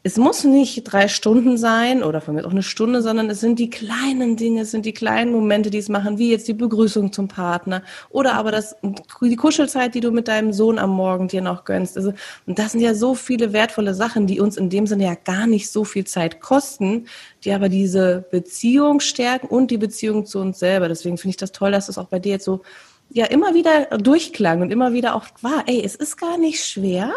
es 0.04 0.16
muss 0.16 0.42
nicht 0.42 0.82
drei 0.84 1.06
Stunden 1.06 1.56
sein 1.56 2.02
oder 2.02 2.20
von 2.20 2.34
mir 2.34 2.44
auch 2.44 2.50
eine 2.50 2.64
Stunde, 2.64 3.02
sondern 3.02 3.30
es 3.30 3.40
sind 3.40 3.60
die 3.60 3.70
kleinen 3.70 4.36
Dinge, 4.36 4.62
es 4.62 4.72
sind 4.72 4.84
die 4.84 4.92
kleinen 4.92 5.30
Momente, 5.30 5.70
die 5.70 5.78
es 5.78 5.88
machen, 5.88 6.18
wie 6.18 6.32
jetzt 6.32 6.48
die 6.48 6.54
Begrüßung 6.54 7.12
zum 7.12 7.28
Partner 7.28 7.82
oder 8.10 8.34
aber 8.34 8.50
das, 8.50 8.74
die 9.20 9.36
Kuschelzeit, 9.36 9.94
die 9.94 10.00
du 10.00 10.10
mit 10.10 10.26
deinem 10.26 10.52
Sohn 10.52 10.80
am 10.80 10.90
Morgen 10.90 11.28
dir 11.28 11.40
noch 11.40 11.64
gönnst. 11.64 11.96
Also, 11.96 12.12
und 12.46 12.58
das 12.58 12.72
sind 12.72 12.80
ja 12.80 12.94
so 12.94 13.14
viele 13.14 13.52
wertvolle 13.52 13.94
Sachen, 13.94 14.26
die 14.26 14.40
uns 14.40 14.56
in 14.56 14.70
dem 14.70 14.88
Sinne 14.88 15.04
ja 15.04 15.14
gar 15.14 15.46
nicht 15.46 15.70
so 15.70 15.84
viel 15.84 16.04
Zeit 16.04 16.40
kosten, 16.40 17.06
die 17.44 17.52
aber 17.52 17.68
diese 17.68 18.24
Beziehung 18.30 18.98
stärken 18.98 19.46
und 19.46 19.70
die 19.70 19.78
Beziehung 19.78 20.26
zu 20.26 20.40
uns 20.40 20.58
selber. 20.58 20.88
Deswegen 20.88 21.16
finde 21.16 21.30
ich 21.30 21.36
das 21.36 21.52
toll, 21.52 21.70
dass 21.70 21.86
das 21.86 21.98
auch 21.98 22.08
bei 22.08 22.18
dir 22.18 22.32
jetzt 22.32 22.44
so 22.44 22.62
ja 23.10 23.26
immer 23.26 23.54
wieder 23.54 23.98
durchklang 23.98 24.62
und 24.62 24.72
immer 24.72 24.92
wieder 24.94 25.14
auch 25.14 25.26
war, 25.42 25.64
ey, 25.66 25.80
es 25.84 25.94
ist 25.94 26.16
gar 26.16 26.38
nicht 26.38 26.64
schwer 26.64 27.12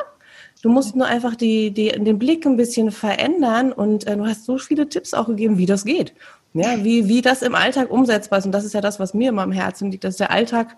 Du 0.66 0.72
musst 0.72 0.96
nur 0.96 1.06
einfach 1.06 1.36
die, 1.36 1.70
die, 1.70 1.90
den 1.90 2.18
Blick 2.18 2.44
ein 2.44 2.58
bisschen 2.58 2.90
verändern 2.90 3.72
und 3.72 4.08
äh, 4.08 4.18
du 4.18 4.26
hast 4.26 4.46
so 4.46 4.58
viele 4.58 4.90
Tipps 4.90 5.14
auch 5.14 5.28
gegeben, 5.28 5.60
wie 5.60 5.68
das 5.68 5.86
geht. 5.86 6.16
Ja, 6.56 6.84
wie, 6.84 7.08
wie 7.08 7.22
das 7.22 7.44
im 7.44 7.54
Alltag 7.54 7.92
umsetzbar 7.92 8.40
ist. 8.40 8.46
Und 8.46 8.52
das 8.52 8.66
ist 8.66 8.74
ja 8.74 8.82
das, 8.82 9.00
was 9.00 9.14
mir 9.14 9.30
immer 9.30 9.44
am 9.44 9.52
Herzen 9.52 9.92
liegt, 9.92 10.04
dass 10.04 10.18
der 10.18 10.32
Alltag 10.32 10.76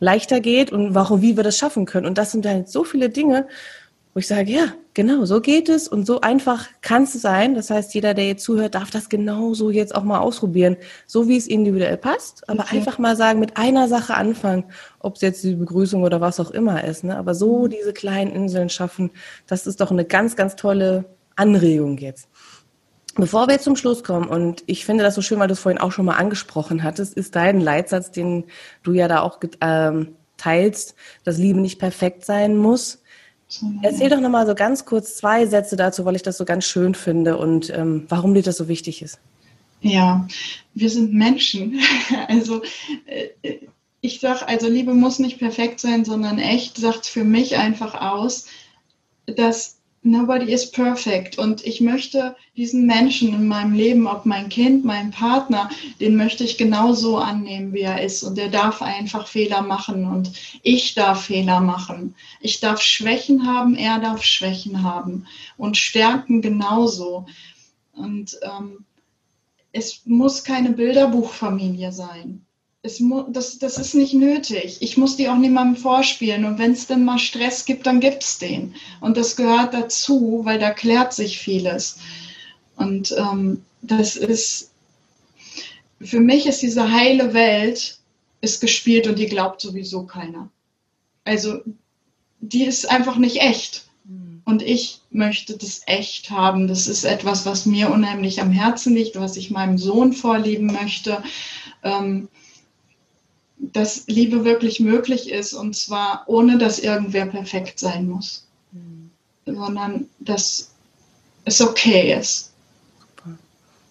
leichter 0.00 0.40
geht 0.40 0.72
und 0.72 0.96
warum, 0.96 1.22
wie 1.22 1.36
wir 1.36 1.44
das 1.44 1.56
schaffen 1.56 1.86
können. 1.86 2.06
Und 2.06 2.18
das 2.18 2.32
sind 2.32 2.44
dann 2.44 2.66
so 2.66 2.82
viele 2.82 3.10
Dinge, 3.10 3.46
wo 4.12 4.18
ich 4.18 4.26
sage, 4.26 4.50
ja, 4.50 4.72
genau, 4.94 5.24
so 5.24 5.40
geht 5.40 5.68
es 5.68 5.88
und 5.88 6.06
so 6.06 6.20
einfach 6.20 6.68
kann 6.80 7.04
es 7.04 7.12
sein. 7.12 7.54
Das 7.54 7.70
heißt, 7.70 7.94
jeder, 7.94 8.14
der 8.14 8.26
jetzt 8.26 8.44
zuhört, 8.44 8.74
darf 8.74 8.90
das 8.90 9.08
genauso 9.08 9.70
jetzt 9.70 9.94
auch 9.94 10.04
mal 10.04 10.20
ausprobieren, 10.20 10.76
so 11.06 11.28
wie 11.28 11.36
es 11.36 11.46
individuell 11.46 11.96
passt, 11.96 12.48
aber 12.48 12.64
okay. 12.64 12.76
einfach 12.76 12.98
mal 12.98 13.16
sagen, 13.16 13.40
mit 13.40 13.56
einer 13.56 13.88
Sache 13.88 14.14
anfangen, 14.14 14.64
ob 15.00 15.16
es 15.16 15.22
jetzt 15.22 15.44
die 15.44 15.54
Begrüßung 15.54 16.02
oder 16.02 16.20
was 16.20 16.40
auch 16.40 16.50
immer 16.50 16.84
ist. 16.84 17.04
Ne? 17.04 17.16
Aber 17.16 17.34
so 17.34 17.64
mhm. 17.64 17.70
diese 17.70 17.92
kleinen 17.92 18.32
Inseln 18.32 18.68
schaffen, 18.68 19.10
das 19.46 19.66
ist 19.66 19.80
doch 19.80 19.90
eine 19.90 20.04
ganz, 20.04 20.36
ganz 20.36 20.56
tolle 20.56 21.04
Anregung 21.36 21.98
jetzt. 21.98 22.28
Bevor 23.14 23.46
wir 23.46 23.54
jetzt 23.54 23.64
zum 23.64 23.76
Schluss 23.76 24.04
kommen, 24.04 24.26
und 24.26 24.62
ich 24.66 24.86
finde 24.86 25.04
das 25.04 25.14
so 25.14 25.20
schön, 25.20 25.38
weil 25.38 25.48
du 25.48 25.52
es 25.52 25.60
vorhin 25.60 25.80
auch 25.80 25.92
schon 25.92 26.06
mal 26.06 26.16
angesprochen 26.16 26.82
hattest, 26.82 27.12
ist 27.12 27.36
dein 27.36 27.60
Leitsatz, 27.60 28.10
den 28.10 28.44
du 28.82 28.92
ja 28.94 29.06
da 29.06 29.20
auch 29.20 29.38
ähm, 29.60 30.16
teilst, 30.38 30.94
dass 31.24 31.36
Liebe 31.36 31.60
nicht 31.60 31.78
perfekt 31.78 32.24
sein 32.24 32.56
muss, 32.56 33.01
Erzähl 33.82 34.08
doch 34.08 34.20
nochmal 34.20 34.46
so 34.46 34.54
ganz 34.54 34.84
kurz 34.84 35.16
zwei 35.16 35.46
Sätze 35.46 35.76
dazu, 35.76 36.04
weil 36.04 36.16
ich 36.16 36.22
das 36.22 36.38
so 36.38 36.44
ganz 36.44 36.64
schön 36.64 36.94
finde 36.94 37.36
und 37.36 37.70
ähm, 37.70 38.06
warum 38.08 38.34
dir 38.34 38.42
das 38.42 38.56
so 38.56 38.68
wichtig 38.68 39.02
ist. 39.02 39.18
Ja, 39.80 40.26
wir 40.74 40.90
sind 40.90 41.12
Menschen. 41.12 41.80
Also 42.28 42.62
äh, 43.06 43.58
ich 44.00 44.20
sage, 44.20 44.46
also 44.48 44.68
Liebe 44.68 44.94
muss 44.94 45.18
nicht 45.18 45.38
perfekt 45.38 45.80
sein, 45.80 46.04
sondern 46.04 46.38
echt 46.38 46.76
sagt 46.76 47.06
für 47.06 47.24
mich 47.24 47.56
einfach 47.56 47.94
aus, 47.94 48.46
dass 49.26 49.78
nobody 50.02 50.52
is 50.52 50.70
perfect. 50.70 51.38
Und 51.38 51.64
ich 51.64 51.80
möchte 51.80 52.36
diesen 52.56 52.86
Menschen 52.86 53.34
in 53.34 53.46
meinem 53.46 53.72
Leben, 53.72 54.06
ob 54.06 54.26
mein 54.26 54.48
Kind, 54.48 54.84
mein 54.84 55.10
Partner, 55.10 55.70
den 56.00 56.16
möchte 56.16 56.44
ich 56.44 56.58
genauso 56.58 57.18
annehmen, 57.18 57.72
wie 57.72 57.82
er 57.82 58.02
ist. 58.02 58.22
Und 58.22 58.38
er 58.38 58.48
darf 58.48 58.82
einfach 58.82 59.26
Fehler 59.26 59.62
machen 59.62 60.06
und 60.06 60.32
ich 60.62 60.94
darf 60.94 61.26
Fehler 61.26 61.60
machen. 61.60 62.14
Ich 62.40 62.60
darf 62.60 62.80
Schwächen 62.80 63.46
haben, 63.46 63.76
er 63.76 64.00
darf 64.00 64.22
Schwächen 64.22 64.82
haben 64.82 65.26
und 65.56 65.76
Stärken 65.76 66.42
genauso. 66.42 67.26
Und 67.92 68.38
ähm, 68.42 68.84
es 69.72 70.02
muss 70.04 70.44
keine 70.44 70.70
Bilderbuchfamilie 70.70 71.92
sein 71.92 72.44
es 72.82 73.00
das, 73.28 73.58
das 73.58 73.78
ist 73.78 73.94
nicht 73.94 74.12
nötig. 74.12 74.78
Ich 74.80 74.96
muss 74.96 75.16
die 75.16 75.28
auch 75.28 75.36
niemandem 75.36 75.80
vorspielen. 75.80 76.44
Und 76.44 76.58
wenn 76.58 76.72
es 76.72 76.86
dann 76.86 77.04
mal 77.04 77.18
Stress 77.18 77.64
gibt, 77.64 77.86
dann 77.86 78.00
gibt 78.00 78.24
es 78.24 78.38
den. 78.38 78.74
Und 79.00 79.16
das 79.16 79.36
gehört 79.36 79.72
dazu, 79.72 80.40
weil 80.44 80.58
da 80.58 80.70
klärt 80.70 81.12
sich 81.12 81.38
vieles. 81.38 81.98
Und 82.76 83.14
ähm, 83.16 83.64
das 83.82 84.16
ist, 84.16 84.72
für 86.00 86.20
mich 86.20 86.46
ist 86.46 86.62
diese 86.62 86.90
heile 86.90 87.34
Welt, 87.34 87.98
ist 88.40 88.60
gespielt 88.60 89.06
und 89.06 89.18
die 89.18 89.26
glaubt 89.26 89.60
sowieso 89.60 90.02
keiner. 90.02 90.48
Also 91.24 91.60
die 92.40 92.64
ist 92.64 92.90
einfach 92.90 93.16
nicht 93.16 93.36
echt. 93.36 93.84
Hm. 94.06 94.42
Und 94.44 94.62
ich 94.62 95.00
möchte 95.10 95.56
das 95.56 95.82
echt 95.86 96.30
haben. 96.30 96.66
Das 96.66 96.88
ist 96.88 97.04
etwas, 97.04 97.46
was 97.46 97.64
mir 97.64 97.92
unheimlich 97.92 98.40
am 98.40 98.50
Herzen 98.50 98.96
liegt, 98.96 99.14
was 99.14 99.36
ich 99.36 99.52
meinem 99.52 99.78
Sohn 99.78 100.12
vorleben 100.12 100.66
möchte. 100.66 101.22
Ähm, 101.84 102.28
dass 103.72 104.04
Liebe 104.06 104.44
wirklich 104.44 104.80
möglich 104.80 105.30
ist 105.30 105.54
und 105.54 105.74
zwar 105.74 106.24
ohne, 106.26 106.58
dass 106.58 106.78
irgendwer 106.78 107.26
perfekt 107.26 107.78
sein 107.78 108.08
muss, 108.08 108.46
mhm. 108.72 109.10
sondern 109.46 110.08
dass 110.20 110.70
es 111.44 111.60
okay 111.60 112.14
ist. 112.18 112.52
Super. 113.00 113.38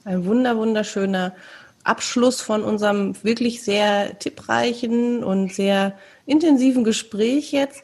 Ein 0.06 0.26
wunder, 0.26 0.58
wunderschöner 0.58 1.36
Abschluss 1.84 2.42
von 2.42 2.64
unserem 2.64 3.16
wirklich 3.24 3.64
sehr 3.64 4.20
tippreichen 4.20 5.24
und 5.24 5.54
sehr 5.54 5.98
intensiven 6.26 6.84
Gespräch 6.84 7.52
jetzt 7.52 7.84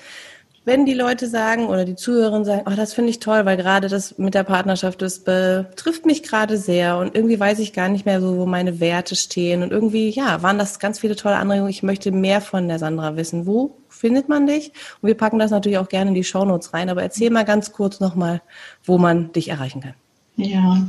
wenn 0.68 0.86
die 0.86 0.94
Leute 0.94 1.30
sagen 1.30 1.68
oder 1.68 1.86
die 1.86 1.96
Zuhörerinnen 1.96 2.44
sagen, 2.44 2.64
oh, 2.66 2.74
das 2.76 2.94
finde 2.94 3.10
ich 3.10 3.20
toll, 3.20 3.46
weil 3.46 3.56
gerade 3.56 3.88
das 3.88 4.18
mit 4.18 4.34
der 4.34 4.44
Partnerschaft, 4.44 5.02
das 5.02 5.20
betrifft 5.20 6.06
mich 6.06 6.24
gerade 6.24 6.58
sehr 6.58 6.98
und 6.98 7.16
irgendwie 7.16 7.40
weiß 7.40 7.60
ich 7.60 7.72
gar 7.72 7.88
nicht 7.88 8.06
mehr 8.06 8.20
so, 8.20 8.36
wo 8.36 8.46
meine 8.46 8.82
Werte 8.82 9.16
stehen 9.16 9.64
und 9.64 9.72
irgendwie, 9.72 10.10
ja, 10.10 10.44
waren 10.44 10.60
das 10.60 10.80
ganz 10.80 11.00
viele 11.00 11.16
tolle 11.16 11.38
Anregungen. 11.38 11.70
Ich 11.70 11.84
möchte 11.84 12.12
mehr 12.12 12.42
von 12.42 12.68
der 12.68 12.80
Sandra 12.80 13.16
wissen. 13.16 13.48
Wo 13.48 13.78
findet 13.88 14.28
man 14.28 14.46
dich? 14.46 14.74
Und 15.02 15.08
wir 15.08 15.16
packen 15.16 15.40
das 15.40 15.52
natürlich 15.52 15.78
auch 15.78 15.88
gerne 15.88 16.10
in 16.10 16.16
die 16.16 16.26
Shownotes 16.26 16.74
rein, 16.74 16.90
aber 16.90 17.02
erzähl 17.02 17.30
mal 17.30 17.46
ganz 17.46 17.72
kurz 17.72 18.02
nochmal, 18.02 18.42
wo 18.84 18.98
man 18.98 19.32
dich 19.32 19.48
erreichen 19.48 19.80
kann. 19.80 19.94
Ja, 20.36 20.86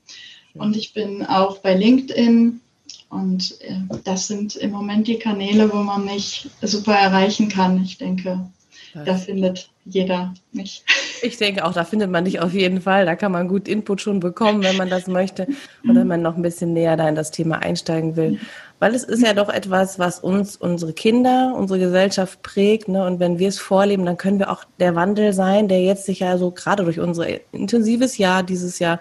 Und 0.54 0.78
ich 0.78 0.94
bin 0.94 1.26
auch 1.26 1.58
bei 1.58 1.76
LinkedIn. 1.76 2.62
Und 3.10 3.60
äh, 3.62 3.76
das 4.04 4.28
sind 4.28 4.56
im 4.56 4.72
Moment 4.72 5.08
die 5.08 5.20
Kanäle, 5.20 5.72
wo 5.72 5.78
man 5.78 6.06
mich 6.06 6.50
super 6.62 6.94
erreichen 6.94 7.50
kann. 7.50 7.84
Ich 7.84 7.98
denke, 7.98 8.50
da 8.94 9.16
findet 9.16 9.70
jeder 9.86 10.34
mich. 10.52 10.84
Ich 11.24 11.38
denke 11.38 11.66
auch, 11.66 11.74
da 11.74 11.84
findet 11.84 12.10
man 12.10 12.26
dich 12.26 12.40
auf 12.40 12.52
jeden 12.52 12.82
Fall. 12.82 13.06
Da 13.06 13.16
kann 13.16 13.32
man 13.32 13.48
gut 13.48 13.68
Input 13.68 14.02
schon 14.02 14.20
bekommen, 14.20 14.64
wenn 14.64 14.76
man 14.76 14.90
das 14.90 15.06
möchte 15.06 15.46
oder 15.84 16.00
wenn 16.00 16.08
man 16.08 16.24
noch 16.24 16.36
ein 16.36 16.42
bisschen 16.42 16.74
näher 16.74 16.98
da 16.98 17.08
in 17.08 17.14
das 17.14 17.30
Thema 17.30 17.60
einsteigen 17.60 18.16
will. 18.16 18.40
Weil 18.80 18.96
es 18.96 19.04
ist 19.04 19.22
ja 19.22 19.36
doch 19.36 19.50
etwas, 19.50 20.00
was 20.00 20.18
uns, 20.18 20.56
unsere 20.56 20.94
Kinder, 20.94 21.54
unsere 21.56 21.78
Gesellschaft 21.78 22.42
prägt. 22.42 22.88
Ne? 22.88 23.06
Und 23.06 23.20
wenn 23.20 23.38
wir 23.38 23.50
es 23.50 23.60
vorleben, 23.60 24.04
dann 24.04 24.18
können 24.18 24.40
wir 24.40 24.50
auch 24.50 24.64
der 24.80 24.96
Wandel 24.96 25.32
sein, 25.34 25.68
der 25.68 25.84
jetzt 25.84 26.08
sich 26.08 26.22
ja 26.22 26.40
so 26.40 26.50
gerade 26.50 26.86
durch 26.86 27.00
unser 27.00 27.28
intensives 27.54 28.18
Jahr 28.18 28.42
dieses 28.42 28.80
Jahr 28.80 29.00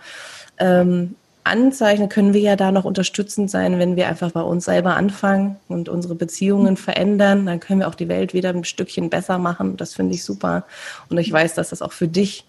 ähm, 0.59 1.15
Anzeichen 1.45 2.09
können 2.09 2.35
wir 2.35 2.41
ja 2.41 2.57
da 2.57 2.73
noch 2.73 2.85
unterstützend 2.85 3.51
sein, 3.51 3.79
wenn 3.79 3.97
wir 3.97 4.09
einfach 4.09 4.31
bei 4.33 4.43
uns 4.43 4.67
selber 4.67 4.97
anfangen 4.97 5.57
und 5.69 5.89
unsere 5.89 6.15
Beziehungen 6.15 6.77
verändern. 6.77 7.47
Dann 7.47 7.61
können 7.61 7.81
wir 7.81 7.89
auch 7.89 7.95
die 7.95 8.09
Welt 8.09 8.35
wieder 8.35 8.51
ein 8.51 8.65
Stückchen 8.65 9.11
besser 9.11 9.39
machen. 9.39 9.77
Das 9.77 9.95
finde 9.95 10.15
ich 10.15 10.25
super. 10.25 10.65
Und 11.09 11.19
ich 11.19 11.33
weiß, 11.33 11.55
dass 11.55 11.71
das 11.71 11.83
auch 11.83 11.93
für 11.93 12.09
dich 12.09 12.45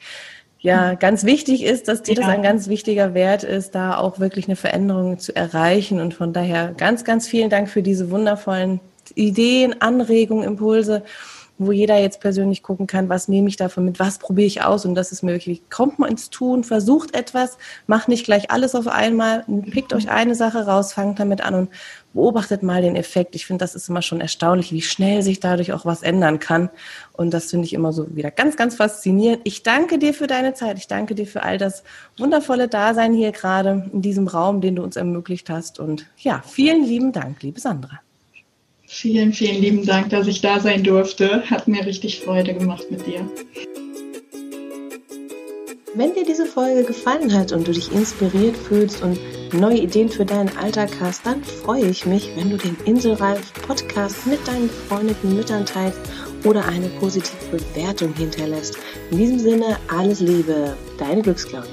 ja 0.59 0.93
ganz 0.93 1.23
wichtig 1.23 1.63
ist, 1.63 1.87
dass 1.87 2.03
dir 2.03 2.15
ja. 2.15 2.21
das 2.21 2.29
ein 2.29 2.43
ganz 2.43 2.67
wichtiger 2.67 3.13
Wert 3.13 3.43
ist, 3.43 3.73
da 3.73 3.97
auch 3.97 4.19
wirklich 4.19 4.45
eine 4.45 4.55
Veränderung 4.55 5.17
zu 5.17 5.35
erreichen. 5.35 5.99
Und 5.99 6.13
von 6.13 6.33
daher 6.33 6.73
ganz, 6.75 7.03
ganz 7.03 7.27
vielen 7.27 7.49
Dank 7.49 7.69
für 7.69 7.81
diese 7.81 8.11
wundervollen 8.11 8.79
Ideen, 9.15 9.81
Anregungen, 9.81 10.43
Impulse 10.43 11.03
wo 11.65 11.71
jeder 11.71 11.97
jetzt 11.97 12.19
persönlich 12.19 12.63
gucken 12.63 12.87
kann, 12.87 13.09
was 13.09 13.27
nehme 13.27 13.47
ich 13.47 13.55
davon 13.55 13.85
mit, 13.85 13.99
was 13.99 14.17
probiere 14.17 14.47
ich 14.47 14.63
aus 14.63 14.85
und 14.85 14.95
das 14.95 15.11
ist 15.11 15.21
mir 15.21 15.33
wirklich, 15.33 15.69
kommt 15.69 15.99
mal 15.99 16.09
ins 16.09 16.29
Tun, 16.29 16.63
versucht 16.63 17.15
etwas, 17.15 17.57
macht 17.87 18.07
nicht 18.07 18.25
gleich 18.25 18.51
alles 18.51 18.75
auf 18.75 18.87
einmal, 18.87 19.45
pickt 19.69 19.93
euch 19.93 20.09
eine 20.09 20.35
Sache 20.35 20.65
raus, 20.65 20.93
fangt 20.93 21.19
damit 21.19 21.41
an 21.41 21.53
und 21.53 21.69
beobachtet 22.13 22.63
mal 22.63 22.81
den 22.81 22.95
Effekt. 22.95 23.35
Ich 23.35 23.45
finde, 23.45 23.63
das 23.63 23.75
ist 23.75 23.89
immer 23.89 24.01
schon 24.01 24.21
erstaunlich, 24.21 24.71
wie 24.71 24.81
schnell 24.81 25.21
sich 25.21 25.39
dadurch 25.39 25.71
auch 25.71 25.85
was 25.85 26.03
ändern 26.03 26.39
kann 26.39 26.69
und 27.13 27.33
das 27.33 27.51
finde 27.51 27.65
ich 27.65 27.73
immer 27.73 27.93
so 27.93 28.15
wieder 28.15 28.31
ganz, 28.31 28.57
ganz 28.57 28.75
faszinierend. 28.75 29.41
Ich 29.43 29.63
danke 29.63 29.99
dir 29.99 30.13
für 30.13 30.27
deine 30.27 30.53
Zeit, 30.53 30.77
ich 30.77 30.87
danke 30.87 31.15
dir 31.15 31.27
für 31.27 31.43
all 31.43 31.57
das 31.57 31.83
wundervolle 32.17 32.67
Dasein 32.67 33.13
hier 33.13 33.31
gerade 33.31 33.89
in 33.93 34.01
diesem 34.01 34.27
Raum, 34.27 34.61
den 34.61 34.75
du 34.75 34.83
uns 34.83 34.95
ermöglicht 34.95 35.49
hast 35.49 35.79
und 35.79 36.07
ja, 36.17 36.41
vielen 36.45 36.83
lieben 36.83 37.11
Dank, 37.11 37.41
liebe 37.43 37.59
Sandra. 37.59 37.99
Vielen, 38.93 39.31
vielen 39.31 39.61
lieben 39.61 39.85
Dank, 39.85 40.09
dass 40.09 40.27
ich 40.27 40.41
da 40.41 40.59
sein 40.59 40.83
durfte. 40.83 41.49
Hat 41.49 41.65
mir 41.65 41.85
richtig 41.85 42.19
Freude 42.19 42.53
gemacht 42.53 42.91
mit 42.91 43.07
dir. 43.07 43.25
Wenn 45.95 46.13
dir 46.13 46.25
diese 46.25 46.45
Folge 46.45 46.83
gefallen 46.83 47.33
hat 47.33 47.53
und 47.53 47.65
du 47.65 47.71
dich 47.71 47.89
inspiriert 47.93 48.57
fühlst 48.57 49.01
und 49.01 49.17
neue 49.53 49.77
Ideen 49.77 50.09
für 50.09 50.25
deinen 50.25 50.55
Alltag 50.57 50.89
hast, 50.99 51.25
dann 51.25 51.41
freue 51.41 51.85
ich 51.85 52.05
mich, 52.05 52.31
wenn 52.35 52.49
du 52.49 52.57
den 52.57 52.75
Inselreif 52.83 53.53
Podcast 53.65 54.27
mit 54.27 54.45
deinen 54.45 54.67
befreundeten 54.67 55.37
Müttern 55.37 55.65
teilst 55.65 55.99
oder 56.43 56.65
eine 56.65 56.89
positive 56.99 57.37
Bewertung 57.49 58.13
hinterlässt. 58.13 58.77
In 59.09 59.17
diesem 59.17 59.39
Sinne 59.39 59.77
alles 59.87 60.19
Liebe, 60.19 60.75
deine 60.99 61.21
Glücksclaudie. 61.21 61.69